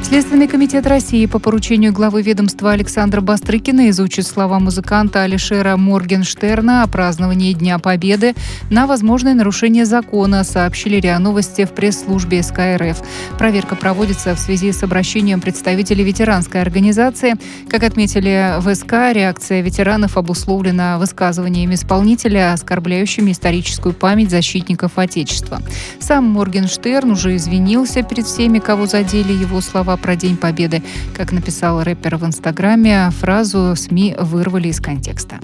Следственный 0.10 0.48
комитет 0.48 0.88
России 0.88 1.28
по 1.28 1.38
поручению 1.38 1.94
главы 1.94 2.24
ведомства 2.24 2.72
Александра 2.72 3.22
Бастрыкина 3.22 3.92
изучит 3.92 4.26
слова 4.26 4.58
музыканта 4.58 5.22
Алишера 5.22 5.78
Моргенштерна 5.78 6.82
о 6.82 6.88
праздновании 6.88 7.54
Дня 7.54 7.78
Победы 7.78 8.34
на 8.72 8.88
возможное 8.88 9.36
нарушение 9.36 9.86
закона, 9.86 10.44
сообщили 10.44 10.96
РИА 10.96 11.20
Новости 11.20 11.64
в 11.66 11.76
пресс-службе 11.76 12.42
СК 12.42 12.58
РФ. 12.78 13.04
Проверка 13.38 13.76
проводится 13.76 14.34
в 14.34 14.40
связи 14.40 14.72
с 14.72 14.82
обращением 14.82 15.42
представителей 15.42 16.04
ветеранской 16.04 16.64
организации. 16.64 17.36
Как 17.70 17.84
отметили 17.84 18.56
в 18.62 18.74
СК, 18.74 19.14
реакция 19.14 19.62
ветеранов 19.62 20.18
обусловлена 20.18 20.98
высказываниями 20.98 21.76
исполнителя, 21.76 22.54
оскорбляющими 22.54 23.32
историческую 23.32 23.94
память 23.94 24.32
защитников 24.32 24.98
Отечества. 24.98 25.62
Сам 26.00 26.26
Моргенштерн 26.26 27.12
уже 27.12 27.36
извинился 27.36 28.02
перед 28.02 28.26
всеми, 28.26 28.58
кого 28.58 28.88
задели 28.88 29.34
его 29.34 29.62
слова 29.62 29.99
про 30.02 30.16
День 30.16 30.38
Победы. 30.38 30.82
Как 31.16 31.32
написал 31.32 31.84
рэпер 31.84 32.18
в 32.18 32.26
Инстаграме, 32.26 33.10
фразу 33.12 33.76
СМИ 33.76 34.16
вырвали 34.20 34.70
из 34.70 34.80
контекста. 34.80 35.40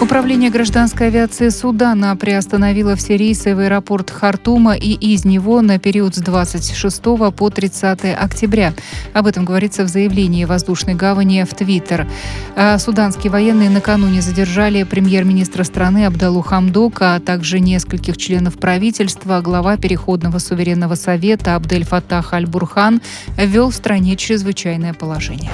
Управление 0.00 0.50
гражданской 0.50 1.06
авиации 1.06 1.48
Судана 1.50 2.14
приостановило 2.16 2.96
все 2.96 3.16
рейсы 3.16 3.54
в 3.54 3.60
аэропорт 3.60 4.10
Хартума 4.10 4.74
и 4.74 4.92
из 4.92 5.24
него 5.24 5.62
на 5.62 5.78
период 5.78 6.16
с 6.16 6.18
26 6.18 7.02
по 7.02 7.50
30 7.50 8.04
октября. 8.20 8.74
Об 9.12 9.26
этом 9.26 9.44
говорится 9.44 9.84
в 9.84 9.88
заявлении 9.88 10.44
воздушной 10.44 10.94
гавани 10.94 11.44
в 11.44 11.54
Твиттер. 11.54 12.08
А 12.56 12.76
суданские 12.78 13.30
военные 13.30 13.70
накануне 13.70 14.20
задержали 14.20 14.82
премьер-министра 14.82 15.62
страны 15.62 16.06
Абдалу 16.06 16.42
Хамдока, 16.42 17.14
а 17.14 17.20
также 17.20 17.60
нескольких 17.60 18.16
членов 18.16 18.58
правительства. 18.58 19.40
Глава 19.40 19.76
Переходного 19.76 20.38
суверенного 20.38 20.96
совета 20.96 21.54
Абдель 21.54 21.84
Фатах 21.84 22.34
Аль-Бурхан 22.34 23.00
ввел 23.38 23.70
в 23.70 23.74
стране 23.74 24.16
чрезвычайное 24.16 24.92
положение. 24.92 25.50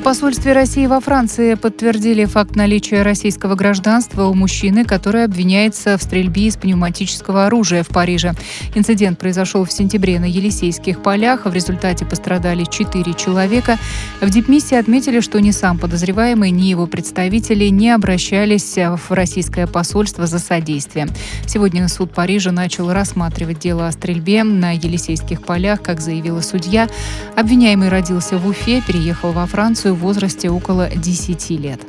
В 0.00 0.02
посольстве 0.02 0.54
России 0.54 0.86
во 0.86 0.98
Франции 0.98 1.54
подтвердили 1.54 2.24
факт 2.24 2.56
наличия 2.56 3.02
российского 3.02 3.54
гражданства 3.54 4.24
у 4.24 4.34
мужчины, 4.34 4.86
который 4.86 5.24
обвиняется 5.24 5.98
в 5.98 6.02
стрельбе 6.02 6.46
из 6.46 6.56
пневматического 6.56 7.44
оружия 7.44 7.82
в 7.82 7.88
Париже. 7.88 8.32
Инцидент 8.74 9.18
произошел 9.18 9.62
в 9.64 9.70
сентябре 9.70 10.18
на 10.18 10.24
Елисейских 10.24 11.02
полях. 11.02 11.44
В 11.44 11.52
результате 11.52 12.06
пострадали 12.06 12.64
четыре 12.64 13.12
человека. 13.12 13.78
В 14.22 14.30
дипмиссии 14.30 14.74
отметили, 14.74 15.20
что 15.20 15.38
ни 15.38 15.50
сам 15.50 15.78
подозреваемый, 15.78 16.50
ни 16.50 16.64
его 16.64 16.86
представители 16.86 17.66
не 17.66 17.90
обращались 17.90 18.76
в 18.76 19.12
российское 19.12 19.66
посольство 19.66 20.26
за 20.26 20.38
содействием. 20.38 21.10
Сегодня 21.46 21.86
суд 21.88 22.10
Парижа 22.10 22.52
начал 22.52 22.90
рассматривать 22.90 23.58
дело 23.58 23.86
о 23.86 23.92
стрельбе 23.92 24.44
на 24.44 24.72
Елисейских 24.72 25.42
полях, 25.42 25.82
как 25.82 26.00
заявила 26.00 26.40
судья. 26.40 26.88
Обвиняемый 27.36 27.90
родился 27.90 28.38
в 28.38 28.48
Уфе, 28.48 28.80
переехал 28.80 29.32
во 29.32 29.44
Францию 29.44 29.89
в 29.92 29.98
возрасте 29.98 30.50
около 30.50 30.88
10 30.88 31.50
лет. 31.50 31.80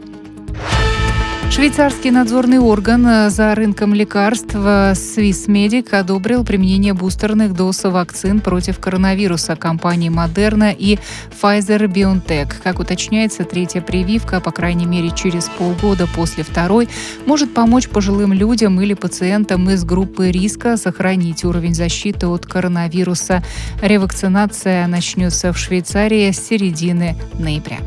Швейцарский 1.51 2.11
надзорный 2.11 2.59
орган 2.59 3.05
э, 3.05 3.29
за 3.29 3.53
рынком 3.55 3.93
лекарств 3.93 4.55
э, 4.55 4.93
Swissmedic 4.93 5.93
одобрил 5.93 6.45
применение 6.45 6.93
бустерных 6.93 7.53
доз 7.53 7.83
вакцин 7.83 8.39
против 8.39 8.79
коронавируса 8.79 9.57
компании 9.57 10.09
Moderna 10.09 10.73
и 10.73 10.97
Pfizer-BioNTech. 11.41 12.53
Как 12.63 12.79
уточняется, 12.79 13.43
третья 13.43 13.81
прививка, 13.81 14.39
по 14.39 14.51
крайней 14.51 14.85
мере 14.85 15.11
через 15.13 15.49
полгода 15.49 16.07
после 16.15 16.45
второй, 16.45 16.87
может 17.25 17.53
помочь 17.53 17.89
пожилым 17.89 18.31
людям 18.31 18.79
или 18.79 18.93
пациентам 18.93 19.69
из 19.69 19.83
группы 19.83 20.31
риска 20.31 20.77
сохранить 20.77 21.43
уровень 21.43 21.75
защиты 21.75 22.27
от 22.27 22.45
коронавируса. 22.45 23.43
Ревакцинация 23.81 24.87
начнется 24.87 25.51
в 25.51 25.57
Швейцарии 25.57 26.31
с 26.31 26.39
середины 26.39 27.17
ноября. 27.37 27.79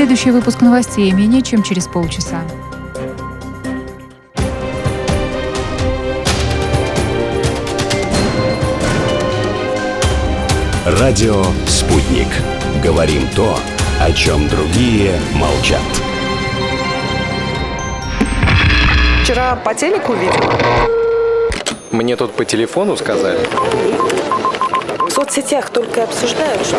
Следующий 0.00 0.30
выпуск 0.30 0.62
новостей 0.62 1.12
менее 1.12 1.42
чем 1.42 1.62
через 1.62 1.86
полчаса. 1.86 2.40
Радио 10.86 11.44
«Спутник». 11.66 12.28
Говорим 12.82 13.28
то, 13.36 13.58
о 14.00 14.10
чем 14.12 14.48
другие 14.48 15.20
молчат. 15.34 15.82
Вчера 19.22 19.54
по 19.56 19.74
телеку 19.74 20.14
видел. 20.14 20.50
Мне 21.90 22.16
тут 22.16 22.32
по 22.32 22.46
телефону 22.46 22.96
сказали. 22.96 23.46
В 25.06 25.10
соцсетях 25.10 25.68
только 25.68 26.04
обсуждают, 26.04 26.64
что... 26.66 26.78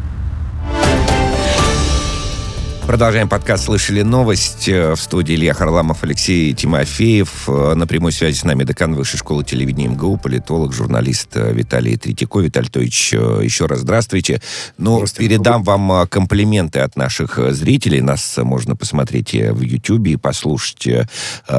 Продолжаем 2.91 3.29
подкаст 3.29 3.63
«Слышали 3.63 4.01
новость». 4.01 4.67
Э, 4.67 4.95
в 4.95 4.97
студии 4.97 5.35
Илья 5.35 5.53
Харламов, 5.53 6.03
Алексей 6.03 6.53
Тимофеев. 6.53 7.47
Э, 7.47 7.73
на 7.73 7.87
прямой 7.87 8.11
связи 8.11 8.35
с 8.35 8.43
нами 8.43 8.65
декан 8.65 8.95
Высшей 8.95 9.17
школы 9.17 9.45
телевидения 9.45 9.87
МГУ, 9.87 10.17
политолог, 10.17 10.73
журналист 10.73 11.29
э, 11.35 11.53
Виталий 11.53 11.95
Третьяко. 11.95 12.41
Виталий 12.41 12.67
Тович, 12.67 13.13
еще 13.13 13.67
раз 13.67 13.79
здравствуйте. 13.79 14.41
Ну, 14.77 14.97
здравствуйте. 14.97 15.29
передам 15.29 15.63
вам 15.63 16.05
комплименты 16.09 16.81
от 16.81 16.97
наших 16.97 17.39
зрителей. 17.53 18.01
Нас 18.01 18.37
можно 18.43 18.75
посмотреть 18.75 19.35
в 19.35 19.61
Ютьюбе 19.61 20.11
и 20.11 20.17
послушать. 20.17 21.07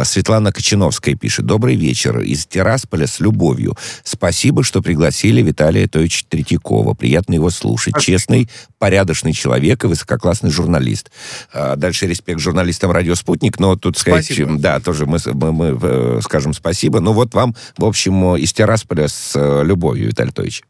Светлана 0.05 0.53
Кочиновская 0.53 1.15
пишет. 1.15 1.47
Добрый 1.47 1.77
вечер. 1.77 2.21
Из 2.21 2.45
Тирасполя 2.45 3.07
с 3.07 3.21
любовью. 3.21 3.75
Спасибо, 4.05 4.63
что 4.63 4.83
пригласили 4.83 5.41
Виталия 5.41 5.89
Товича 5.89 6.27
Третьякова. 6.29 6.93
Приятно 6.93 7.33
его 7.33 7.49
слушать. 7.49 7.95
Честный, 8.03 8.51
порядочный 8.79 9.33
человек 9.33 9.85
и 9.85 9.87
высококлассный 9.87 10.51
журналист. 10.51 11.11
А, 11.53 11.77
дальше 11.77 12.07
респект 12.07 12.41
журналистам 12.41 12.91
«Радио 12.91 13.15
Спутник», 13.15 13.59
но 13.59 13.77
тут 13.77 13.99
сказать, 13.99 14.25
спасибо. 14.25 14.59
да, 14.59 14.81
тоже 14.81 15.07
мы, 15.07 15.19
мы, 15.35 15.53
мы 15.53 15.79
э, 15.81 16.21
скажем 16.23 16.53
спасибо. 16.53 17.01
Ну 17.01 17.13
вот 17.13 17.35
вам, 17.35 17.55
в 17.79 17.85
общем, 17.85 18.37
из 18.37 18.53
Тирасполя 18.53 19.09
с 19.09 19.33
э, 19.35 19.65
любовью, 19.65 20.09
Виталий 20.09 20.29
Анатольевич. 20.29 20.63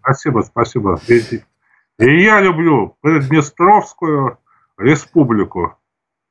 Спасибо, 0.00 0.42
спасибо. 0.46 1.00
И, 1.08 1.42
и 1.98 2.22
я 2.22 2.40
люблю 2.40 2.96
Приднестровскую 3.00 4.38
республику. 4.78 5.76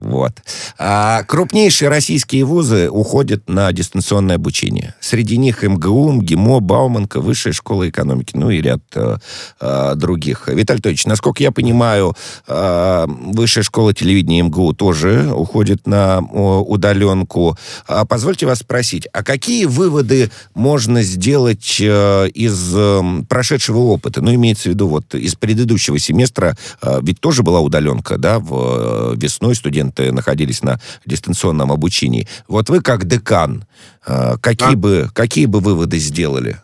Вот. 0.01 0.33
А 0.79 1.23
крупнейшие 1.23 1.87
российские 1.87 2.43
вузы 2.43 2.89
уходят 2.89 3.47
на 3.47 3.71
дистанционное 3.71 4.37
обучение. 4.37 4.95
Среди 4.99 5.37
них 5.37 5.61
МГУ, 5.61 6.11
МГИМО, 6.13 6.59
Бауманка, 6.59 7.21
Высшая 7.21 7.53
школа 7.53 7.87
экономики, 7.87 8.31
ну 8.33 8.49
и 8.49 8.61
ряд 8.61 8.81
э, 8.95 9.17
э, 9.59 9.93
других. 9.95 10.47
Виталий 10.47 10.77
Анатольевич, 10.77 11.05
насколько 11.05 11.43
я 11.43 11.51
понимаю, 11.51 12.15
э, 12.47 13.05
Высшая 13.07 13.61
школа 13.61 13.93
телевидения 13.93 14.41
МГУ 14.41 14.73
тоже 14.73 15.31
уходит 15.31 15.85
на 15.85 16.19
э, 16.19 16.35
удаленку. 16.35 17.55
А 17.87 18.03
позвольте 18.05 18.47
вас 18.47 18.59
спросить, 18.59 19.07
а 19.13 19.23
какие 19.23 19.65
выводы 19.65 20.31
можно 20.55 21.03
сделать 21.03 21.77
э, 21.79 22.27
из 22.33 22.73
э, 22.75 23.01
прошедшего 23.29 23.77
опыта? 23.77 24.21
Ну, 24.21 24.33
имеется 24.33 24.63
в 24.63 24.71
виду, 24.71 24.87
вот 24.87 25.13
из 25.13 25.35
предыдущего 25.35 25.99
семестра, 25.99 26.57
э, 26.81 26.99
ведь 27.03 27.19
тоже 27.19 27.43
была 27.43 27.59
удаленка, 27.59 28.17
да, 28.17 28.39
в, 28.39 29.13
э, 29.13 29.15
весной 29.15 29.53
студенты 29.53 29.90
студенты 29.91 30.11
находились 30.11 30.63
на 30.63 30.79
дистанционном 31.05 31.71
обучении. 31.71 32.27
Вот 32.47 32.69
вы 32.69 32.81
как 32.81 33.05
декан, 33.05 33.63
э, 34.07 34.37
какие, 34.41 34.73
а? 34.73 34.77
бы, 34.77 35.07
какие 35.13 35.45
бы 35.45 35.59
выводы 35.59 35.97
сделали? 35.97 36.57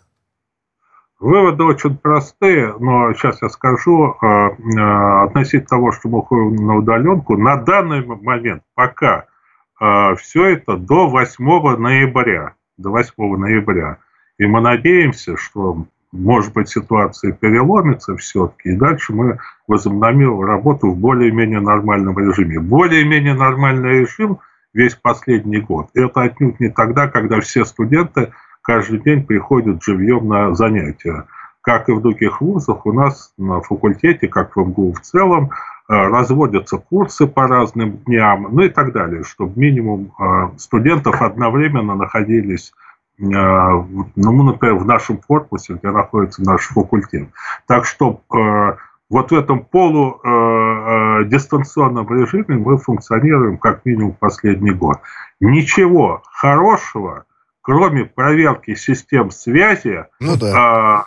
Выводы 1.20 1.64
очень 1.64 1.98
простые, 1.98 2.76
но 2.80 3.14
сейчас 3.14 3.42
я 3.42 3.50
скажу 3.50 4.16
э, 4.22 4.28
э, 4.28 5.24
относительно 5.24 5.68
того, 5.68 5.92
что 5.92 6.10
мы 6.10 6.20
уходим 6.20 6.56
на 6.56 6.76
удаленку. 6.76 7.38
На 7.38 7.58
данный 7.58 8.06
момент 8.06 8.64
пока 8.76 9.26
все 10.18 10.46
это 10.54 10.76
до 10.76 11.08
8 11.08 11.78
ноября. 11.78 12.56
До 12.78 12.90
8 12.90 13.14
ноября. 13.38 14.00
И 14.40 14.48
мы 14.48 14.60
надеемся, 14.60 15.38
что 15.38 15.86
может 16.12 16.54
быть, 16.54 16.70
ситуация 16.70 17.34
переломится 17.34 18.16
все-таки, 18.16 18.70
и 18.70 18.76
дальше 18.76 19.14
мы 19.14 19.40
возобновим 19.68 20.42
работу 20.42 20.92
в 20.92 20.98
более-менее 20.98 21.60
нормальном 21.60 22.18
режиме. 22.18 22.60
Более-менее 22.60 23.34
нормальный 23.34 24.02
режим 24.02 24.40
весь 24.74 24.96
последний 24.96 25.60
год. 25.60 25.90
Это 25.94 26.22
отнюдь 26.22 26.60
не 26.60 26.70
тогда, 26.70 27.08
когда 27.08 27.42
все 27.42 27.66
студенты 27.66 28.32
каждый 28.62 29.00
день 29.00 29.26
приходят 29.26 29.84
живьем 29.84 30.28
на 30.28 30.56
занятия. 30.56 31.26
Как 31.62 31.90
и 31.90 31.92
в 31.92 32.02
других 32.02 32.40
вузах, 32.40 32.86
у 32.86 32.94
нас 32.94 33.34
на 33.38 33.60
факультете, 33.60 34.30
как 34.30 34.56
в 34.56 34.60
МГУ 34.62 34.94
в 34.94 35.02
целом, 35.02 35.52
э, 35.90 35.94
разводятся 35.94 36.78
курсы 36.78 37.28
по 37.28 37.48
разным 37.48 37.98
дням, 38.06 38.48
ну 38.52 38.62
и 38.62 38.70
так 38.70 38.94
далее, 38.94 39.24
чтобы 39.24 39.60
минимум 39.60 40.14
э, 40.18 40.58
студентов 40.58 41.22
одновременно 41.22 41.96
находились 41.96 42.72
ну, 43.18 44.44
например, 44.44 44.76
в 44.76 44.86
нашем 44.86 45.18
корпусе, 45.18 45.74
где 45.74 45.90
находится 45.90 46.44
наш 46.44 46.68
факультет. 46.68 47.30
Так 47.66 47.86
что 47.86 48.22
э, 48.34 48.76
вот 49.10 49.32
в 49.32 49.36
этом 49.36 49.66
полудистанционном 49.66 52.12
э, 52.12 52.20
режиме 52.20 52.58
мы 52.58 52.78
функционируем 52.78 53.58
как 53.58 53.84
минимум 53.86 54.14
последний 54.14 54.72
год. 54.72 55.00
Ничего 55.40 56.22
хорошего, 56.32 57.26
кроме 57.62 58.06
проверки 58.06 58.76
систем 58.76 59.32
связи 59.32 60.06
ну, 60.20 60.38
да. 60.38 61.06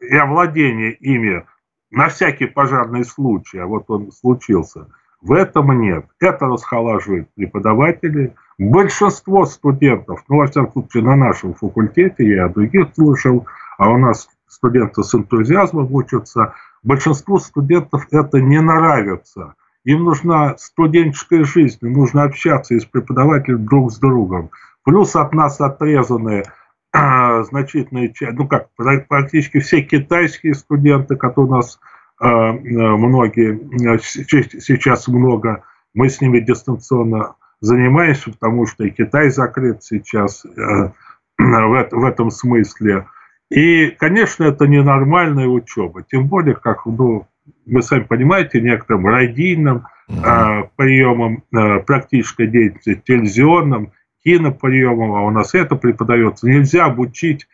и 0.00 0.16
овладения 0.16 0.90
ими 0.90 1.44
на 1.90 2.08
всякий 2.08 2.46
пожарный 2.46 3.04
случай, 3.04 3.58
а 3.58 3.66
вот 3.66 3.84
он 3.88 4.12
случился, 4.12 4.86
в 5.20 5.32
этом 5.32 5.80
нет. 5.80 6.06
Это 6.20 6.46
расхолаживает 6.46 7.28
преподавателей, 7.34 8.32
Большинство 8.58 9.44
студентов, 9.44 10.24
ну, 10.28 10.38
во 10.38 10.46
всяком 10.46 10.72
случае, 10.72 11.02
на 11.02 11.14
нашем 11.14 11.52
факультете, 11.54 12.26
я 12.26 12.46
о 12.46 12.48
других 12.48 12.88
слышал, 12.94 13.46
а 13.76 13.90
у 13.90 13.98
нас 13.98 14.28
студенты 14.48 15.02
с 15.02 15.14
энтузиазмом 15.14 15.92
учатся, 15.92 16.54
большинству 16.82 17.38
студентов 17.38 18.06
это 18.10 18.40
не 18.40 18.60
нравится. 18.62 19.54
Им 19.84 20.04
нужна 20.04 20.56
студенческая 20.56 21.44
жизнь, 21.44 21.78
им 21.82 21.92
нужно 21.92 22.22
общаться 22.22 22.74
и 22.74 22.80
с 22.80 22.86
преподавателем 22.86 23.66
друг 23.66 23.92
с 23.92 23.98
другом. 23.98 24.50
Плюс 24.84 25.14
от 25.16 25.34
нас 25.34 25.60
отрезаны 25.60 26.44
значительные 27.42 28.14
ну 28.32 28.48
как, 28.48 28.68
практически 28.74 29.60
все 29.60 29.82
китайские 29.82 30.54
студенты, 30.54 31.16
которые 31.16 31.50
у 31.50 31.56
нас 31.56 31.78
многие, 32.18 33.54
э, 33.94 33.98
сейчас 34.00 35.08
много, 35.08 35.64
мы 35.94 36.08
с 36.08 36.20
ними 36.20 36.40
дистанционно 36.40 37.36
занимаешься, 37.60 38.30
потому 38.32 38.66
что 38.66 38.84
и 38.84 38.90
Китай 38.90 39.30
закрыт 39.30 39.82
сейчас 39.82 40.44
э, 40.44 40.90
в, 41.38 42.04
этом 42.04 42.30
смысле. 42.30 43.06
И, 43.50 43.88
конечно, 43.90 44.44
это 44.44 44.66
ненормальная 44.66 45.46
учеба, 45.46 46.02
тем 46.02 46.26
более, 46.26 46.54
как 46.54 46.86
ну, 46.86 47.26
вы 47.64 47.82
сами 47.82 48.02
понимаете, 48.02 48.60
некоторым 48.60 49.06
радийным 49.06 49.86
э, 50.08 50.62
приемом 50.76 51.44
э, 51.52 51.80
практической 51.80 52.46
деятельности, 52.46 53.02
телевизионным, 53.06 53.92
киноприемом, 54.24 55.12
а 55.12 55.22
у 55.22 55.30
нас 55.30 55.54
это 55.54 55.76
преподается. 55.76 56.48
Нельзя 56.48 56.86
обучить 56.86 57.44
э, 57.44 57.46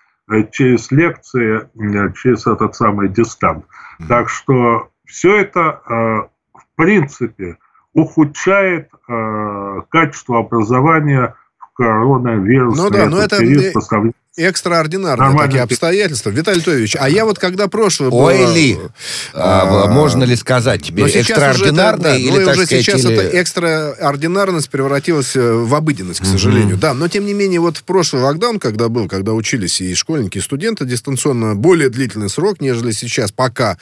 через 0.52 0.90
лекции, 0.90 1.68
э, 1.74 2.12
через 2.14 2.46
этот 2.46 2.74
самый 2.74 3.08
дистант. 3.08 3.64
Так 4.08 4.28
что 4.28 4.90
все 5.04 5.38
это, 5.38 5.80
э, 5.88 5.92
в 6.54 6.76
принципе, 6.76 7.58
ухудшает 7.92 8.90
э, 9.08 9.80
качество 9.90 10.38
образования 10.40 11.34
в 11.58 11.74
коронавирусный 11.74 12.84
ну, 12.84 12.90
да, 12.90 13.08
но 13.08 13.18
это 13.18 13.38
период 13.38 13.72
по 13.72 13.80
сравнению 13.80 14.14
экстраординарные 14.36 15.28
Нормально. 15.28 15.46
такие 15.46 15.62
обстоятельства. 15.62 16.30
Виталий 16.30 16.62
Львович, 16.64 16.96
а 16.98 17.08
я 17.10 17.26
вот 17.26 17.38
когда 17.38 17.68
прошлое 17.68 18.08
было... 18.08 18.28
Ой, 18.28 18.54
ли, 18.54 18.78
а, 19.34 19.88
можно 19.88 20.24
ли 20.24 20.36
сказать 20.36 20.82
тебе, 20.82 21.04
экстраординарные 21.04 22.18
или, 22.18 22.38
да, 22.38 22.46
так 22.46 22.56
уже 22.56 22.66
сказать, 22.66 22.84
сейчас 22.84 23.04
или... 23.04 23.14
эта 23.14 23.36
экстраординарность 23.36 24.70
превратилась 24.70 25.36
э, 25.36 25.52
в 25.52 25.74
обыденность, 25.74 26.20
к 26.20 26.24
сожалению. 26.24 26.76
Mm-hmm. 26.76 26.80
Да, 26.80 26.94
но 26.94 27.08
тем 27.08 27.26
не 27.26 27.34
менее, 27.34 27.60
вот 27.60 27.76
в 27.76 27.84
прошлый 27.84 28.22
локдаун, 28.22 28.58
когда 28.58 28.88
был, 28.88 29.06
когда 29.06 29.32
учились 29.34 29.82
и 29.82 29.94
школьники, 29.94 30.38
и 30.38 30.40
студенты 30.40 30.86
дистанционно, 30.86 31.54
более 31.54 31.90
длительный 31.90 32.30
срок, 32.30 32.62
нежели 32.62 32.92
сейчас, 32.92 33.32
пока 33.32 33.76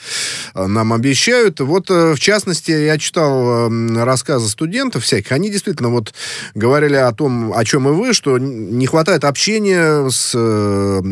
э, 0.53 0.65
нам 0.65 0.91
обещают. 0.91 1.61
Вот, 1.61 1.89
э, 1.89 2.13
в 2.13 2.19
частности, 2.19 2.71
я 2.71 2.97
читал 2.97 3.69
рассказы 4.03 4.49
студентов 4.49 5.05
всяких, 5.05 5.31
они 5.31 5.49
действительно 5.49 5.89
вот 5.89 6.13
говорили 6.55 6.95
о 6.95 7.13
том, 7.13 7.53
о 7.55 7.63
чем 7.63 7.87
и 7.87 7.93
вы, 7.93 8.13
что 8.13 8.37
не 8.37 8.85
хватает 8.85 9.23
общения 9.23 10.09
с 10.09 10.35
Э, 10.40 10.40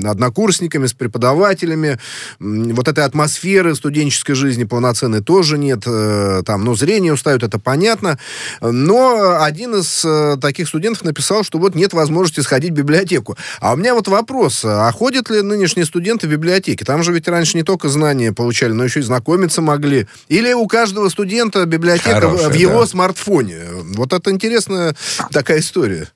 однокурсниками, 0.05 0.87
с 0.87 0.93
преподавателями. 0.93 1.99
Вот 2.39 2.87
этой 2.87 3.03
атмосферы 3.03 3.75
студенческой 3.75 4.33
жизни 4.33 4.63
полноценной 4.63 5.21
тоже 5.21 5.57
нет. 5.57 5.83
Э, 5.85 6.41
там, 6.45 6.63
ну, 6.63 6.75
зрение 6.75 7.13
устают, 7.13 7.43
это 7.43 7.59
понятно. 7.59 8.19
Но 8.61 9.37
один 9.41 9.75
из 9.75 10.03
э, 10.05 10.37
таких 10.41 10.67
студентов 10.67 11.03
написал, 11.03 11.43
что 11.43 11.59
вот 11.59 11.75
нет 11.75 11.93
возможности 11.93 12.41
сходить 12.41 12.71
в 12.71 12.75
библиотеку. 12.75 13.37
А 13.59 13.73
у 13.73 13.77
меня 13.77 13.93
вот 13.93 14.07
вопрос, 14.07 14.61
а 14.63 14.91
ходят 14.91 15.29
ли 15.29 15.41
нынешние 15.41 15.85
студенты 15.85 16.27
в 16.27 16.31
библиотеки? 16.31 16.83
Там 16.83 17.03
же 17.03 17.11
ведь 17.11 17.27
раньше 17.27 17.57
не 17.57 17.63
только 17.63 17.89
знания 17.89 18.31
получали, 18.31 18.71
но 18.71 18.83
еще 18.83 18.99
и 18.99 19.03
знакомиться 19.03 19.61
могли. 19.61 20.07
Или 20.27 20.53
у 20.53 20.67
каждого 20.67 21.09
студента 21.09 21.65
библиотека 21.65 22.21
Хорошая, 22.21 22.49
в 22.49 22.53
его 22.53 22.81
да. 22.81 22.87
смартфоне? 22.87 23.61
Вот 23.95 24.13
это 24.13 24.31
интересная 24.31 24.95
такая 25.31 25.59
история. 25.59 26.07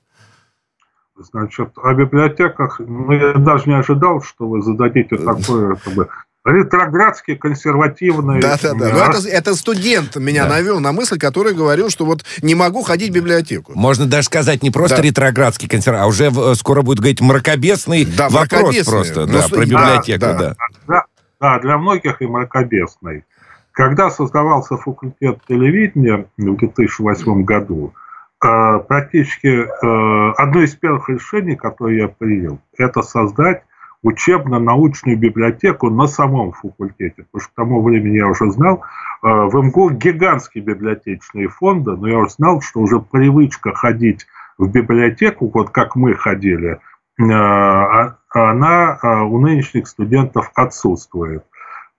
Значит, 1.16 1.70
о 1.76 1.94
библиотеках, 1.94 2.80
ну, 2.80 3.12
я 3.12 3.34
даже 3.34 3.68
не 3.68 3.78
ожидал, 3.78 4.20
что 4.20 4.48
вы 4.48 4.62
зададите 4.62 5.16
такое, 5.16 5.76
как 5.76 5.94
бы, 5.94 6.08
ретроградский, 6.44 7.36
консервативный... 7.36 8.40
Да-да-да, 8.40 8.90
но 8.90 8.98
это, 9.04 9.28
это 9.28 9.54
студент 9.54 10.16
меня 10.16 10.44
да. 10.44 10.56
навел 10.56 10.80
на 10.80 10.92
мысль, 10.92 11.16
который 11.16 11.54
говорил, 11.54 11.88
что 11.88 12.04
вот 12.04 12.24
не 12.42 12.56
могу 12.56 12.82
ходить 12.82 13.10
в 13.10 13.14
библиотеку. 13.14 13.72
Можно 13.76 14.06
даже 14.06 14.26
сказать 14.26 14.64
не 14.64 14.72
просто 14.72 14.96
да. 14.96 15.02
ретроградский 15.02 15.68
консервативный, 15.68 16.04
а 16.04 16.08
уже 16.08 16.50
э, 16.50 16.54
скоро 16.56 16.82
будет 16.82 16.98
говорить 16.98 17.20
мракобесный 17.20 18.04
да, 18.04 18.28
вопрос 18.28 18.50
мракобесный. 18.50 18.92
просто, 18.92 19.26
ну, 19.26 19.32
да, 19.32 19.48
про 19.48 19.64
библиотеку, 19.64 20.20
да. 20.20 20.36
Да, 20.36 20.54
да. 20.88 21.04
да, 21.40 21.58
для 21.60 21.78
многих 21.78 22.20
и 22.20 22.26
мракобесный. 22.26 23.24
Когда 23.70 24.10
создавался 24.10 24.76
факультет 24.76 25.38
телевидения 25.48 26.26
в 26.36 26.42
2008 26.56 27.44
году, 27.44 27.94
э, 27.94 28.03
практически 28.40 29.46
э, 29.46 30.32
одно 30.36 30.62
из 30.62 30.74
первых 30.74 31.08
решений, 31.08 31.56
которое 31.56 31.98
я 31.98 32.08
принял, 32.08 32.58
это 32.76 33.02
создать 33.02 33.62
учебно-научную 34.02 35.16
библиотеку 35.16 35.88
на 35.88 36.06
самом 36.06 36.52
факультете. 36.52 37.24
Потому 37.24 37.40
что 37.40 37.50
к 37.50 37.54
тому 37.54 37.82
времени 37.82 38.16
я 38.18 38.28
уже 38.28 38.50
знал, 38.50 38.82
э, 39.22 39.26
в 39.26 39.54
МГУ 39.54 39.90
гигантские 39.90 40.62
библиотечные 40.62 41.48
фонды, 41.48 41.92
но 41.92 42.08
я 42.08 42.18
уже 42.18 42.30
знал, 42.30 42.60
что 42.60 42.80
уже 42.80 43.00
привычка 43.00 43.72
ходить 43.72 44.26
в 44.58 44.70
библиотеку, 44.70 45.50
вот 45.52 45.70
как 45.70 45.96
мы 45.96 46.14
ходили, 46.14 46.78
а, 47.20 48.16
она 48.30 48.98
у 49.24 49.38
нынешних 49.38 49.86
студентов 49.86 50.50
отсутствует. 50.54 51.44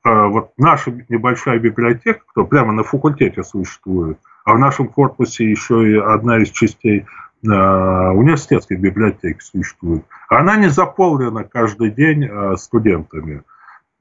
Вот 0.04 0.52
наша 0.58 0.92
небольшая 1.10 1.58
библиотека, 1.60 2.20
кто 2.28 2.46
прямо 2.46 2.74
на 2.74 2.84
факультете 2.84 3.44
существует, 3.44 4.20
а 4.46 4.54
в 4.54 4.60
нашем 4.60 4.88
корпусе 4.88 5.50
еще 5.50 5.92
и 5.92 5.98
одна 5.98 6.38
из 6.38 6.52
частей 6.52 7.06
а, 7.48 8.12
университетской 8.12 8.78
библиотеки 8.78 9.42
существует. 9.42 10.06
Она 10.30 10.56
не 10.56 10.70
заполнена 10.70 11.44
каждый 11.44 11.92
день 11.92 12.26
а, 12.26 12.56
студентами. 12.56 13.44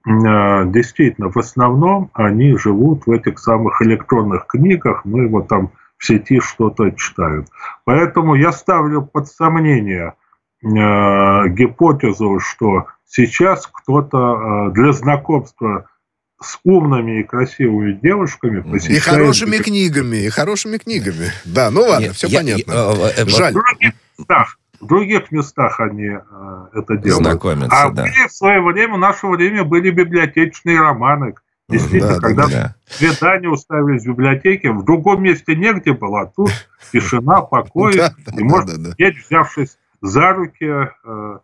Действительно, 0.06 1.30
в 1.30 1.38
основном 1.38 2.10
они 2.12 2.58
живут 2.58 3.06
в 3.06 3.10
этих 3.10 3.38
самых 3.38 3.80
электронных 3.80 4.46
книгах, 4.46 5.00
ну 5.06 5.22
и 5.22 5.28
вот 5.28 5.48
там 5.48 5.70
в 5.96 6.04
сети 6.04 6.40
что-то 6.40 6.90
читают. 6.90 7.48
Поэтому 7.86 8.34
я 8.34 8.52
ставлю 8.52 9.00
под 9.00 9.28
сомнение 9.28 10.12
гипотезу, 10.62 12.38
что 12.38 12.88
сейчас 13.06 13.66
кто-то 13.66 14.68
для 14.74 14.92
знакомства 14.92 15.88
с 16.40 16.58
умными 16.64 17.20
и 17.20 17.22
красивыми 17.22 17.92
девушками 17.92 18.60
посещает... 18.60 18.98
И 18.98 19.00
хорошими 19.00 19.56
книгами, 19.58 20.16
и 20.16 20.28
хорошими 20.28 20.78
книгами. 20.78 21.32
Да, 21.44 21.70
ну 21.70 21.82
ладно, 21.82 22.06
Нет, 22.06 22.14
все 22.14 22.26
я, 22.26 22.40
понятно. 22.40 22.72
Я, 22.72 23.08
э, 23.08 23.24
э, 23.24 23.28
Жаль. 23.28 23.52
В 23.52 23.56
других 23.56 23.94
местах, 24.18 24.58
в 24.80 24.86
других 24.86 25.32
местах 25.32 25.80
они 25.80 26.08
э, 26.08 26.66
это 26.74 26.96
делают. 26.96 27.24
Знакомятся, 27.24 27.82
а 27.82 27.90
да. 27.90 28.02
были 28.02 28.28
в 28.28 28.32
свое 28.32 28.60
время, 28.60 28.94
в 28.94 28.98
наше 28.98 29.26
время 29.26 29.64
были 29.64 29.90
библиотечные 29.90 30.80
романы. 30.80 31.34
Действительно, 31.66 32.16
да, 32.16 32.20
когда 32.20 32.46
да, 32.46 32.74
свидания 32.88 33.48
уставились 33.48 34.02
в 34.02 34.08
библиотеке, 34.08 34.70
в 34.70 34.84
другом 34.84 35.22
месте 35.22 35.56
негде 35.56 35.94
было, 35.94 36.22
а 36.22 36.26
тут 36.26 36.50
тишина, 36.92 37.40
покой, 37.40 37.94
и 38.36 38.42
можно 38.42 38.76
да. 38.76 38.94
взявшись 38.98 39.78
за 40.02 40.32
руки, 40.32 40.66
э, 41.04 41.38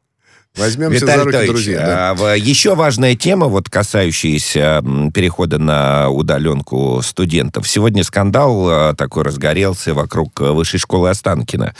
Возьмемся 0.57 1.05
Виталий 1.05 1.32
за 1.32 1.38
руки, 1.38 1.46
друзья. 1.46 2.14
Да. 2.18 2.34
Еще 2.34 2.74
важная 2.74 3.14
тема, 3.14 3.46
вот 3.46 3.70
касающаяся 3.70 4.82
перехода 5.14 5.59
на 5.59 6.11
удаленку 6.11 7.01
студентов. 7.05 7.68
Сегодня 7.68 8.03
скандал 8.03 8.68
а, 8.68 8.94
такой 8.94 9.22
разгорелся 9.22 9.94
вокруг 9.94 10.40
высшей 10.40 10.80
школы 10.80 11.11
Останкина. 11.11 11.74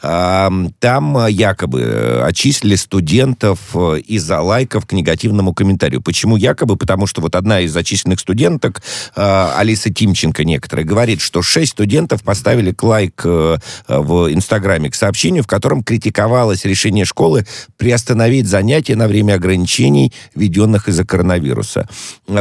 Там 0.00 1.26
якобы 1.28 2.22
отчислили 2.24 2.74
студентов 2.74 3.60
из-за 3.76 4.40
лайков 4.40 4.86
к 4.86 4.92
негативному 4.92 5.54
комментарию. 5.54 6.02
Почему 6.02 6.36
якобы? 6.36 6.76
Потому 6.76 7.06
что 7.06 7.20
вот 7.20 7.36
одна 7.36 7.60
из 7.60 7.72
зачисленных 7.72 8.18
студенток, 8.18 8.82
а, 9.14 9.54
Алиса 9.56 9.94
Тимченко 9.94 10.44
некоторая, 10.44 10.84
говорит, 10.84 11.20
что 11.20 11.42
шесть 11.42 11.72
студентов 11.72 12.24
поставили 12.24 12.74
лайк 12.82 13.22
э, 13.24 13.58
в 13.88 14.32
Инстаграме 14.32 14.90
к 14.90 14.94
сообщению, 14.94 15.42
в 15.42 15.46
котором 15.46 15.82
критиковалось 15.82 16.64
решение 16.64 17.04
школы 17.04 17.46
приостановить 17.76 18.15
остановить 18.16 18.46
занятия 18.46 18.96
на 18.96 19.08
время 19.08 19.34
ограничений, 19.34 20.10
введенных 20.34 20.88
из-за 20.88 21.04
коронавируса. 21.04 21.86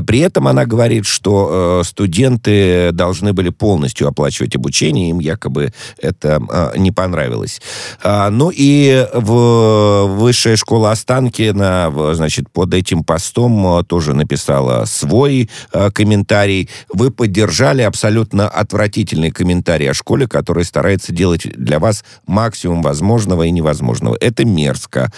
При 0.07 0.19
этом 0.19 0.47
она 0.47 0.65
говорит, 0.65 1.05
что 1.05 1.81
э, 1.81 1.83
студенты 1.85 2.91
должны 2.93 3.33
были 3.33 3.49
полностью 3.49 4.07
оплачивать 4.07 4.55
обучение, 4.55 5.09
им 5.09 5.19
якобы 5.19 5.73
это 6.01 6.41
э, 6.49 6.77
не 6.77 6.91
понравилось. 6.91 7.61
А, 8.01 8.29
ну 8.29 8.51
и 8.55 9.05
в 9.13 10.05
высшая 10.17 10.55
школа 10.55 10.91
Останкина, 10.91 11.91
значит, 12.13 12.49
под 12.49 12.73
этим 12.73 13.03
постом 13.03 13.79
э, 13.79 13.83
тоже 13.83 14.13
написала 14.13 14.85
свой 14.85 15.49
комментарий. 15.93 16.69
Вы 16.93 17.11
поддержали 17.11 17.81
абсолютно 17.81 18.47
отвратительный 18.47 19.31
комментарий 19.31 19.89
о 19.89 19.93
школе, 19.93 20.25
который 20.25 20.63
старается 20.63 21.11
делать 21.11 21.45
для 21.57 21.79
вас 21.79 22.05
максимум 22.27 22.81
возможного 22.81 23.43
и 23.43 23.51
невозможного. 23.51 24.17
Это 24.21 24.45
мерзко. 24.45 25.11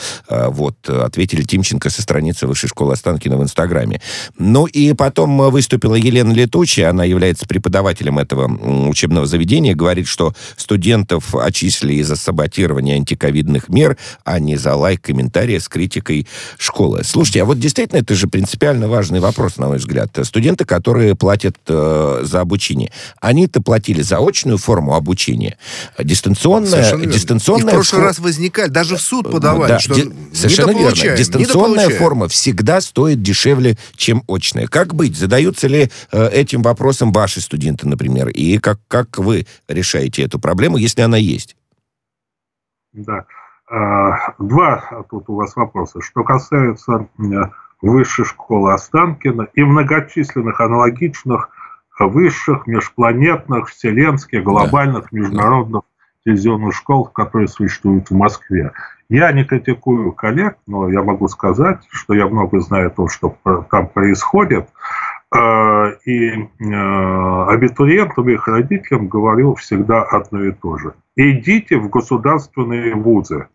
Э, 0.47 0.57
вот, 0.57 0.89
ответили 0.89 1.43
Тимченко 1.43 1.89
со 1.89 2.01
страницы 2.01 2.47
Высшей 2.47 2.69
школы 2.69 2.93
Останкина 2.93 3.37
в 3.37 3.43
Инстаграме. 3.43 4.01
Ну 4.37 4.65
и 4.65 4.93
потом 4.93 5.37
выступила 5.51 5.95
Елена 5.95 6.31
Летучая, 6.33 6.89
она 6.89 7.03
является 7.03 7.45
преподавателем 7.45 8.19
этого 8.19 8.47
учебного 8.87 9.25
заведения, 9.25 9.75
говорит, 9.75 10.07
что 10.07 10.33
студентов 10.55 11.35
отчислили 11.35 11.95
из-за 11.95 12.15
саботирования 12.15 12.95
антиковидных 12.95 13.69
мер, 13.69 13.97
а 14.23 14.39
не 14.39 14.57
за 14.57 14.75
лайк 14.75 15.01
комментария 15.01 15.59
с 15.59 15.67
критикой 15.67 16.27
школы. 16.57 17.03
Слушайте, 17.03 17.43
а 17.43 17.45
вот 17.45 17.59
действительно 17.59 17.99
это 17.99 18.15
же 18.15 18.27
принципиально 18.27 18.87
важный 18.87 19.19
вопрос, 19.19 19.57
на 19.57 19.67
мой 19.67 19.77
взгляд. 19.77 20.17
Студенты, 20.23 20.65
которые 20.65 21.15
платят 21.15 21.57
э, 21.67 22.21
за 22.23 22.41
обучение, 22.41 22.91
они-то 23.21 23.61
платили 23.61 24.01
за 24.01 24.17
очную 24.17 24.57
форму 24.57 24.95
обучения. 24.95 25.57
Дистанционная... 25.99 26.97
дистанционная 27.05 27.73
в 27.73 27.75
прошлый 27.75 28.01
фор... 28.01 28.07
раз 28.07 28.19
возникали, 28.19 28.69
даже 28.69 28.97
в 28.97 29.01
суд 29.01 29.29
подавали, 29.29 29.73
да, 29.73 29.79
что 29.79 29.95
Совершенно 30.37 30.71
верно. 30.71 31.17
Дистанционная 31.17 31.89
форма 31.89 32.27
всегда 32.27 32.81
стоит 32.81 33.21
дешевле, 33.21 33.77
чем 33.95 34.23
очная. 34.27 34.67
Как 34.67 34.93
быть? 34.93 35.17
Задаются 35.17 35.67
ли 35.67 35.89
э, 36.11 36.27
этим 36.29 36.61
вопросом 36.61 37.11
ваши 37.11 37.41
студенты, 37.41 37.87
например? 37.87 38.29
И 38.29 38.57
как, 38.57 38.79
как 38.87 39.17
вы 39.17 39.45
решаете 39.67 40.23
эту 40.23 40.39
проблему, 40.39 40.77
если 40.77 41.01
она 41.01 41.17
есть? 41.17 41.55
Да. 42.93 43.25
А, 43.69 44.33
два 44.39 45.03
тут 45.09 45.29
у 45.29 45.35
вас 45.35 45.55
вопроса. 45.55 46.01
Что 46.01 46.23
касается 46.23 47.07
высшей 47.81 48.25
школы 48.25 48.73
Останкина 48.73 49.47
и 49.53 49.63
многочисленных 49.63 50.61
аналогичных 50.61 51.49
высших, 51.99 52.67
межпланетных, 52.67 53.69
вселенских, 53.69 54.43
глобальных, 54.43 55.07
да. 55.11 55.17
международных 55.17 55.81
телевизионных 56.23 56.75
школ, 56.75 57.05
которые 57.05 57.47
существуют 57.47 58.09
в 58.09 58.13
Москве. 58.13 58.71
Я 59.09 59.31
не 59.31 59.45
критикую 59.45 60.11
коллег, 60.11 60.57
но 60.67 60.89
я 60.89 61.01
могу 61.01 61.27
сказать, 61.27 61.79
что 61.89 62.13
я 62.13 62.27
много 62.27 62.59
знаю 62.59 62.87
о 62.87 62.91
том, 62.91 63.07
что 63.07 63.37
там 63.71 63.87
происходит. 63.87 64.69
Э, 65.35 65.93
и 66.05 66.29
э, 66.29 67.45
абитуриентам 67.49 68.29
и 68.29 68.33
их 68.33 68.47
родителям 68.47 69.07
говорил 69.07 69.55
всегда 69.55 70.03
одно 70.03 70.43
и 70.43 70.51
то 70.53 70.77
же. 70.77 70.93
Идите 71.17 71.77
в 71.77 71.89
государственные 71.89 72.95
вузы. 72.95 73.47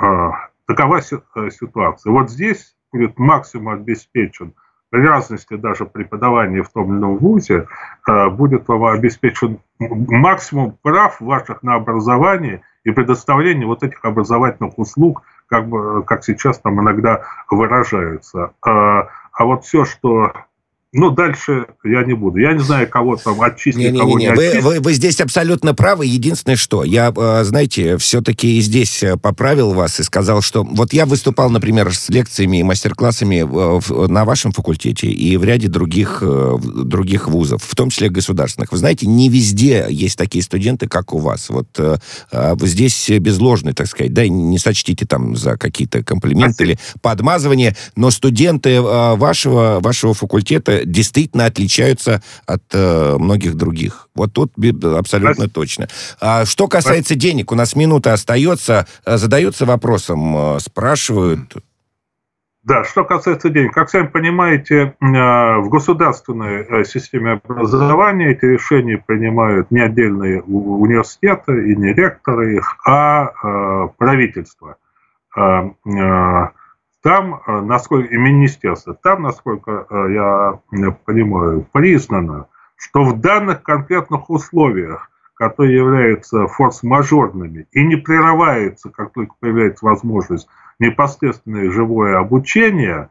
Э, 0.00 0.30
такова 0.66 1.02
ситуация. 1.02 2.10
Вот 2.10 2.30
здесь 2.30 2.74
будет 2.90 3.18
максимум 3.18 3.74
обеспечен 3.74 4.54
при 4.88 5.06
разности 5.06 5.54
даже 5.56 5.84
преподавания 5.84 6.62
в 6.62 6.70
том 6.70 6.90
или 6.90 6.98
ином 6.98 7.18
вузе 7.18 7.66
будет 8.06 8.66
вам 8.68 8.84
обеспечен 8.84 9.58
максимум 9.78 10.78
прав 10.80 11.20
ваших 11.20 11.62
на 11.62 11.74
образование 11.74 12.62
и 12.88 12.92
предоставление 12.92 13.66
вот 13.66 13.82
этих 13.82 14.02
образовательных 14.02 14.78
услуг, 14.78 15.22
как, 15.46 15.68
бы, 15.68 16.02
как 16.04 16.24
сейчас 16.24 16.58
там 16.58 16.80
иногда 16.80 17.22
выражаются. 17.50 18.52
А, 18.62 19.08
а 19.32 19.44
вот 19.44 19.64
все, 19.64 19.84
что 19.84 20.32
ну, 20.90 21.10
дальше 21.10 21.66
я 21.84 22.02
не 22.02 22.14
буду. 22.14 22.38
Я 22.38 22.54
не 22.54 22.62
знаю, 22.62 22.88
кого 22.88 23.16
там 23.16 23.42
отчислить, 23.42 23.92
не, 23.92 23.98
кого 23.98 24.18
не, 24.18 24.24
не, 24.24 24.30
не. 24.30 24.34
Вы, 24.34 24.60
вы, 24.62 24.80
вы 24.80 24.94
здесь 24.94 25.20
абсолютно 25.20 25.74
правы. 25.74 26.06
Единственное, 26.06 26.56
что 26.56 26.82
я, 26.82 27.12
э, 27.14 27.44
знаете, 27.44 27.98
все-таки 27.98 28.56
и 28.56 28.62
здесь 28.62 29.02
э, 29.02 29.18
поправил 29.18 29.74
вас 29.74 30.00
и 30.00 30.02
сказал, 30.02 30.40
что 30.40 30.64
вот 30.64 30.94
я 30.94 31.04
выступал, 31.04 31.50
например, 31.50 31.94
с 31.94 32.08
лекциями 32.08 32.60
и 32.60 32.62
мастер-классами 32.62 33.42
на 34.08 34.24
вашем 34.24 34.52
факультете 34.52 35.08
и 35.08 35.36
в 35.36 35.44
ряде 35.44 35.68
других, 35.68 36.22
э, 36.22 36.56
других 36.58 37.28
вузов, 37.28 37.62
в 37.62 37.74
том 37.74 37.90
числе 37.90 38.08
государственных. 38.08 38.72
Вы 38.72 38.78
знаете, 38.78 39.06
не 39.06 39.28
везде 39.28 39.88
есть 39.90 40.16
такие 40.16 40.42
студенты, 40.42 40.88
как 40.88 41.12
у 41.12 41.18
вас. 41.18 41.50
Вот 41.50 41.68
а 41.78 42.56
здесь 42.62 43.10
без 43.10 43.38
ложной, 43.38 43.74
так 43.74 43.88
сказать, 43.88 44.14
да, 44.14 44.26
не 44.26 44.58
сочтите 44.58 45.04
там 45.04 45.36
за 45.36 45.58
какие-то 45.58 46.02
комплименты 46.02 46.54
Спасибо. 46.54 46.70
или 46.70 46.78
подмазывания, 47.02 47.76
но 47.94 48.10
студенты 48.10 48.80
вашего, 48.80 49.80
вашего 49.82 50.14
факультета 50.14 50.77
действительно 50.84 51.46
отличаются 51.46 52.22
от 52.46 52.62
э, 52.72 53.16
многих 53.18 53.54
других. 53.54 54.08
Вот 54.14 54.32
тут 54.32 54.52
абсолютно 54.56 55.34
Спасибо. 55.34 55.54
точно. 55.54 55.88
А 56.20 56.44
что 56.44 56.68
касается 56.68 57.14
Спасибо. 57.14 57.20
денег, 57.20 57.52
у 57.52 57.54
нас 57.54 57.76
минута 57.76 58.12
остается. 58.12 58.86
Э, 59.04 59.16
задаются 59.16 59.66
вопросом, 59.66 60.36
э, 60.36 60.60
спрашивают. 60.60 61.56
Да, 62.64 62.84
что 62.84 63.04
касается 63.04 63.48
денег, 63.48 63.72
как 63.72 63.88
сами 63.88 64.08
понимаете, 64.08 64.94
э, 65.00 65.06
в 65.06 65.68
государственной 65.70 66.84
системе 66.84 67.40
образования 67.48 68.32
эти 68.32 68.44
решения 68.44 68.98
принимают 68.98 69.70
не 69.70 69.80
отдельные 69.80 70.42
университеты 70.42 71.72
и 71.72 71.76
не 71.76 71.94
ректоры 71.94 72.56
их, 72.56 72.76
а 72.86 73.88
правительство. 73.96 74.76
Там, 77.08 77.40
насколько, 77.46 78.12
и 78.12 78.18
министерство, 78.18 78.92
там, 78.92 79.22
насколько 79.22 79.86
я 79.90 80.60
понимаю, 81.06 81.66
признано, 81.72 82.48
что 82.76 83.02
в 83.02 83.18
данных 83.18 83.62
конкретных 83.62 84.28
условиях, 84.28 85.10
которые 85.32 85.74
являются 85.74 86.46
форс-мажорными 86.48 87.66
и 87.72 87.82
не 87.82 87.96
прерываются, 87.96 88.90
как 88.90 89.14
только 89.14 89.32
появляется 89.40 89.86
возможность 89.86 90.48
непосредственное 90.78 91.70
живое 91.70 92.18
обучение, 92.18 93.08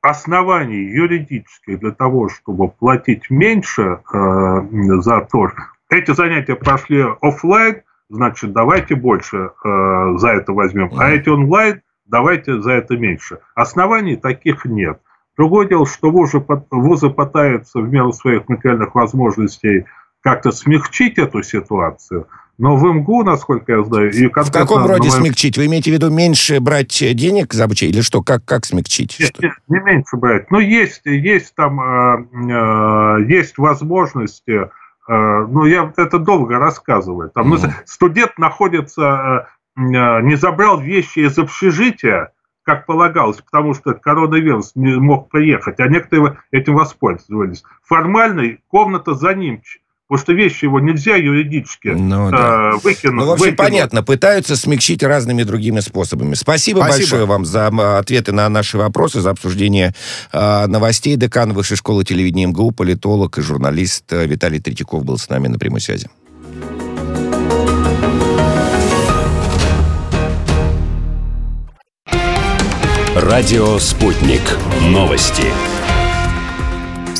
оснований 0.00 0.82
юридических 0.82 1.78
для 1.78 1.90
того, 1.90 2.30
чтобы 2.30 2.68
платить 2.68 3.28
меньше 3.28 4.00
за 4.10 5.20
то, 5.30 5.50
эти 5.90 6.10
занятия 6.12 6.56
прошли 6.56 7.04
офлайн, 7.20 7.82
значит, 8.08 8.52
давайте 8.52 8.94
больше 8.94 9.50
э, 9.64 10.18
за 10.18 10.28
это 10.28 10.52
возьмем. 10.52 10.90
А 10.96 11.10
эти 11.10 11.28
онлайн, 11.28 11.82
давайте 12.06 12.60
за 12.60 12.72
это 12.72 12.96
меньше. 12.96 13.38
Оснований 13.54 14.16
таких 14.16 14.64
нет. 14.64 15.00
Другое 15.36 15.66
дело, 15.66 15.86
что 15.86 16.10
вузы, 16.10 16.44
вузы 16.70 17.10
пытаются 17.10 17.80
в 17.80 17.88
меру 17.90 18.12
своих 18.12 18.48
материальных 18.48 18.94
возможностей 18.94 19.84
как-то 20.20 20.52
смягчить 20.52 21.18
эту 21.18 21.42
ситуацию, 21.42 22.28
но 22.56 22.76
в 22.76 22.84
МГУ, 22.84 23.24
насколько 23.24 23.72
я 23.72 23.82
знаю... 23.82 24.12
И 24.12 24.28
в 24.28 24.52
каком 24.52 24.86
роде 24.86 25.08
моем... 25.08 25.24
смягчить? 25.24 25.58
Вы 25.58 25.66
имеете 25.66 25.90
в 25.90 25.94
виду 25.94 26.10
меньше 26.10 26.60
брать 26.60 26.96
денег 27.14 27.52
за 27.52 27.64
обучение? 27.64 27.94
Или 27.94 28.00
что? 28.00 28.22
Как, 28.22 28.44
как 28.44 28.64
смягчить? 28.64 29.16
Нет, 29.18 29.30
что? 29.36 29.48
не 29.68 29.80
меньше 29.80 30.16
брать. 30.16 30.50
Но 30.50 30.60
есть, 30.60 31.02
есть 31.04 31.54
там 31.56 31.80
э, 31.80 32.26
э, 32.32 33.24
есть 33.28 33.58
возможности 33.58 34.70
ну, 35.12 35.64
я 35.66 35.92
это 35.96 36.18
долго 36.18 36.58
рассказываю. 36.58 37.30
Там, 37.30 37.50
ну, 37.50 37.58
студент 37.84 38.38
находится, 38.38 39.46
э, 39.76 39.80
э, 39.80 40.20
не 40.22 40.36
забрал 40.36 40.80
вещи 40.80 41.20
из 41.20 41.38
общежития, 41.38 42.32
как 42.62 42.86
полагалось, 42.86 43.40
потому 43.42 43.74
что 43.74 43.92
коронавирус 43.92 44.72
не 44.74 44.98
мог 44.98 45.28
приехать, 45.28 45.78
а 45.80 45.88
некоторые 45.88 46.38
этим 46.50 46.74
воспользовались. 46.74 47.62
Формально 47.82 48.56
комната 48.68 49.14
за 49.14 49.34
ним 49.34 49.62
Потому 50.14 50.22
что 50.26 50.32
вещи 50.32 50.64
его 50.66 50.78
нельзя 50.78 51.16
юридически 51.16 51.88
ну, 51.88 52.30
да. 52.30 52.70
э, 52.74 52.78
выкинуть. 52.84 53.16
Ну, 53.16 53.26
в 53.26 53.30
общем, 53.32 53.46
выкинуть. 53.46 53.56
понятно. 53.56 54.04
Пытаются 54.04 54.54
смягчить 54.54 55.02
разными 55.02 55.42
другими 55.42 55.80
способами. 55.80 56.34
Спасибо, 56.34 56.78
Спасибо. 56.78 56.98
большое 56.98 57.24
вам 57.24 57.44
за 57.44 57.66
ответы 57.98 58.30
на 58.30 58.48
наши 58.48 58.78
вопросы, 58.78 59.20
за 59.20 59.30
обсуждение 59.30 59.92
э, 60.32 60.66
новостей. 60.68 61.16
Декан 61.16 61.52
Высшей 61.52 61.76
школы 61.76 62.04
телевидения 62.04 62.46
МГУ, 62.46 62.70
политолог 62.70 63.38
и 63.38 63.42
журналист 63.42 64.04
э, 64.12 64.24
Виталий 64.24 64.60
Третьяков 64.60 65.04
был 65.04 65.18
с 65.18 65.28
нами 65.28 65.48
на 65.48 65.58
прямой 65.58 65.80
связи. 65.80 66.08
Радио 73.16 73.80
«Спутник». 73.80 74.42
Новости 74.80 75.46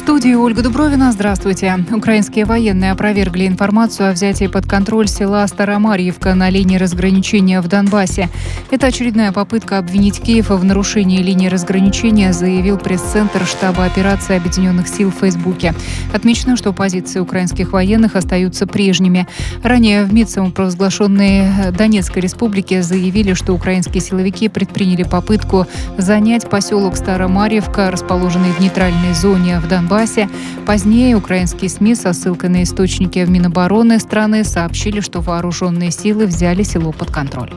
студии 0.04 0.34
Ольга 0.34 0.60
Дубровина. 0.60 1.12
Здравствуйте. 1.12 1.78
Украинские 1.90 2.44
военные 2.44 2.92
опровергли 2.92 3.46
информацию 3.46 4.10
о 4.10 4.12
взятии 4.12 4.48
под 4.48 4.66
контроль 4.66 5.08
села 5.08 5.46
Старомарьевка 5.46 6.34
на 6.34 6.50
линии 6.50 6.76
разграничения 6.76 7.62
в 7.62 7.68
Донбассе. 7.68 8.28
Это 8.70 8.88
очередная 8.88 9.32
попытка 9.32 9.78
обвинить 9.78 10.20
Киев 10.20 10.50
в 10.50 10.62
нарушении 10.62 11.22
линии 11.22 11.48
разграничения, 11.48 12.34
заявил 12.34 12.76
пресс-центр 12.76 13.46
штаба 13.46 13.86
операции 13.86 14.36
Объединенных 14.36 14.88
сил 14.88 15.10
в 15.10 15.20
Фейсбуке. 15.20 15.72
Отмечено, 16.12 16.58
что 16.58 16.74
позиции 16.74 17.20
украинских 17.20 17.72
военных 17.72 18.14
остаются 18.14 18.66
прежними. 18.66 19.26
Ранее 19.62 20.04
в 20.04 20.12
МИД 20.12 20.28
самопровозглашенные 20.28 21.72
Донецкой 21.72 22.20
республики 22.20 22.82
заявили, 22.82 23.32
что 23.32 23.54
украинские 23.54 24.02
силовики 24.02 24.48
предприняли 24.48 25.04
попытку 25.04 25.66
занять 25.96 26.50
поселок 26.50 26.94
Старомарьевка, 26.98 27.90
расположенный 27.90 28.52
в 28.52 28.60
нейтральной 28.60 29.14
зоне 29.14 29.60
в 29.60 29.66
Донбассе 29.66 29.93
Донбассе. 29.94 30.28
Позднее 30.66 31.16
украинские 31.16 31.70
СМИ 31.70 31.94
со 31.94 32.12
ссылкой 32.12 32.50
на 32.50 32.64
источники 32.64 33.24
в 33.24 33.30
Минобороны 33.30 34.00
страны 34.00 34.42
сообщили, 34.42 35.00
что 35.00 35.20
вооруженные 35.20 35.92
силы 35.92 36.26
взяли 36.26 36.64
село 36.64 36.90
под 36.90 37.12
контроль. 37.12 37.52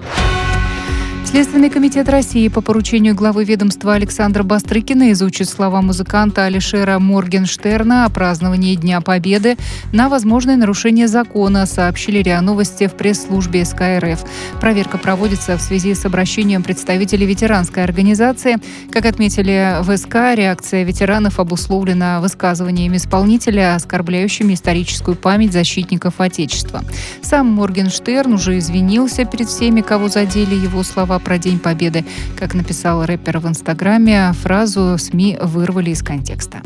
Следственный 1.29 1.69
комитет 1.69 2.07
России 2.07 2.47
по 2.47 2.61
поручению 2.61 3.13
главы 3.13 3.43
ведомства 3.43 3.95
Александра 3.95 4.43
Бастрыкина 4.43 5.11
изучит 5.11 5.49
слова 5.49 5.81
музыканта 5.81 6.45
Алишера 6.45 6.99
Моргенштерна 6.99 8.05
о 8.05 8.09
праздновании 8.09 8.75
Дня 8.75 9.01
Победы 9.01 9.57
на 9.91 10.07
возможное 10.07 10.55
нарушение 10.55 11.09
закона, 11.09 11.65
сообщили 11.65 12.19
РИА 12.19 12.39
Новости 12.39 12.87
в 12.87 12.93
пресс-службе 12.93 13.65
СК 13.65 13.81
РФ. 13.99 14.23
Проверка 14.61 14.97
проводится 14.97 15.57
в 15.57 15.61
связи 15.61 15.95
с 15.95 16.05
обращением 16.05 16.63
представителей 16.63 17.25
ветеранской 17.25 17.83
организации. 17.83 18.55
Как 18.89 19.05
отметили 19.05 19.81
в 19.81 19.97
СК, 19.97 20.33
реакция 20.33 20.83
ветеранов 20.83 21.41
обусловлена 21.41 22.21
высказыванием 22.21 22.95
исполнителя, 22.95 23.75
оскорбляющими 23.75 24.53
историческую 24.53 25.17
память 25.17 25.51
защитников 25.51 26.21
Отечества. 26.21 26.85
Сам 27.21 27.47
Моргенштерн 27.47 28.33
уже 28.33 28.57
извинился 28.59 29.25
перед 29.25 29.49
всеми, 29.49 29.81
кого 29.81 30.07
задели 30.07 30.55
его 30.55 30.83
слова 30.83 31.16
про 31.19 31.37
День 31.37 31.59
Победы. 31.59 32.05
Как 32.37 32.53
написал 32.53 33.05
рэпер 33.05 33.39
в 33.39 33.47
Инстаграме, 33.47 34.33
фразу 34.33 34.97
СМИ 34.97 35.37
вырвали 35.41 35.91
из 35.91 36.01
контекста. 36.01 36.61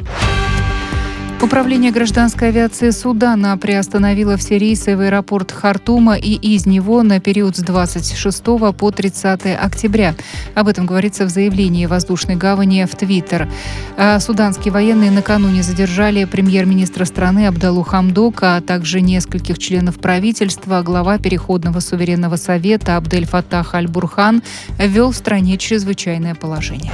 Управление 1.41 1.91
гражданской 1.91 2.49
авиации 2.49 2.91
Судана 2.91 3.57
приостановило 3.57 4.37
все 4.37 4.59
рейсы 4.59 4.95
в 4.95 4.99
аэропорт 4.99 5.51
Хартума 5.51 6.15
и 6.15 6.35
из 6.35 6.67
него 6.67 7.01
на 7.01 7.19
период 7.19 7.57
с 7.57 7.61
26 7.61 8.43
по 8.77 8.91
30 8.91 9.41
октября. 9.59 10.13
Об 10.53 10.67
этом 10.67 10.85
говорится 10.85 11.25
в 11.25 11.29
заявлении 11.29 11.87
воздушной 11.87 12.35
гавани 12.35 12.85
в 12.85 12.95
Твиттер. 12.95 13.49
А 13.97 14.19
суданские 14.19 14.71
военные 14.71 15.09
накануне 15.09 15.63
задержали 15.63 16.25
премьер-министра 16.25 17.05
страны 17.05 17.47
Абдалу 17.47 17.81
Хамдока, 17.81 18.57
а 18.57 18.61
также 18.61 19.01
нескольких 19.01 19.57
членов 19.57 19.97
правительства. 19.97 20.83
Глава 20.83 21.17
Переходного 21.17 21.79
суверенного 21.79 22.35
совета 22.35 22.97
Абдель 22.97 23.25
Фатах 23.25 23.73
Аль-Бурхан 23.73 24.43
ввел 24.77 25.09
в 25.11 25.15
стране 25.15 25.57
чрезвычайное 25.57 26.35
положение 26.35 26.91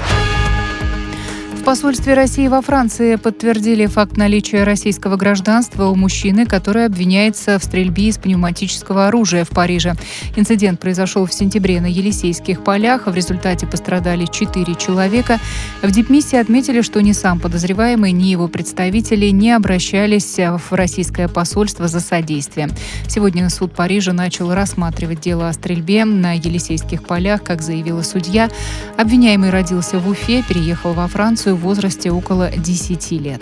посольстве 1.67 2.13
России 2.13 2.47
во 2.47 2.61
Франции 2.61 3.17
подтвердили 3.17 3.87
факт 3.87 4.15
наличия 4.15 4.63
российского 4.63 5.17
гражданства 5.17 5.87
у 5.87 5.95
мужчины, 5.95 6.45
который 6.45 6.85
обвиняется 6.85 7.59
в 7.59 7.63
стрельбе 7.65 8.07
из 8.07 8.17
пневматического 8.17 9.07
оружия 9.07 9.43
в 9.43 9.49
Париже. 9.49 9.95
Инцидент 10.37 10.79
произошел 10.79 11.25
в 11.25 11.33
сентябре 11.33 11.81
на 11.81 11.87
Елисейских 11.87 12.63
полях. 12.63 13.07
В 13.07 13.13
результате 13.13 13.67
пострадали 13.67 14.25
четыре 14.31 14.75
человека. 14.75 15.41
В 15.81 15.91
дипмиссии 15.91 16.37
отметили, 16.37 16.81
что 16.81 17.01
ни 17.01 17.11
сам 17.11 17.37
подозреваемый, 17.37 18.13
ни 18.13 18.27
его 18.27 18.47
представители 18.47 19.25
не 19.25 19.51
обращались 19.51 20.37
в 20.37 20.71
российское 20.71 21.27
посольство 21.27 21.89
за 21.89 21.99
содействием. 21.99 22.71
Сегодня 23.09 23.49
суд 23.49 23.73
Парижа 23.73 24.13
начал 24.13 24.53
рассматривать 24.53 25.19
дело 25.19 25.49
о 25.49 25.53
стрельбе 25.53 26.05
на 26.05 26.31
Елисейских 26.31 27.03
полях, 27.03 27.43
как 27.43 27.61
заявила 27.61 28.03
судья. 28.03 28.49
Обвиняемый 28.95 29.49
родился 29.49 29.99
в 29.99 30.07
Уфе, 30.07 30.43
переехал 30.47 30.93
во 30.93 31.09
Францию 31.09 31.56
в 31.57 31.61
возрасте 31.61 32.11
около 32.11 32.49
10 32.49 33.11
лет. 33.11 33.41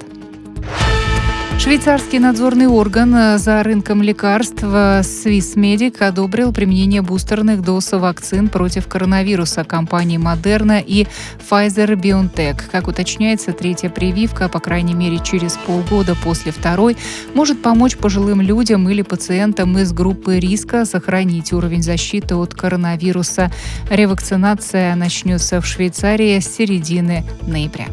Швейцарский 1.57 2.19
надзорный 2.19 2.67
орган 2.67 3.15
э, 3.15 3.37
за 3.37 3.63
рынком 3.63 4.03
лекарств 4.03 4.61
э, 4.61 5.01
Swissmedic 5.01 6.03
одобрил 6.03 6.51
применение 6.51 7.01
бустерных 7.01 7.63
доз 7.63 7.91
вакцин 7.93 8.49
против 8.49 8.87
коронавируса 8.87 9.63
компании 9.63 10.19
Moderna 10.19 10.83
и 10.85 11.07
Pfizer 11.39 11.95
BioNTech. 11.95 12.61
Как 12.71 12.87
уточняется, 12.87 13.51
третья 13.53 13.89
прививка, 13.89 14.49
по 14.49 14.59
крайней 14.59 14.93
мере 14.93 15.19
через 15.23 15.53
полгода 15.53 16.15
после 16.23 16.51
второй, 16.51 16.97
может 17.33 17.61
помочь 17.61 17.97
пожилым 17.97 18.41
людям 18.41 18.87
или 18.89 19.01
пациентам 19.01 19.77
из 19.77 19.91
группы 19.93 20.39
риска 20.39 20.85
сохранить 20.85 21.53
уровень 21.53 21.81
защиты 21.81 22.35
от 22.35 22.53
коронавируса. 22.53 23.49
Ревакцинация 23.89 24.93
начнется 24.95 25.61
в 25.61 25.65
Швейцарии 25.65 26.37
с 26.37 26.53
середины 26.53 27.23
ноября. 27.47 27.87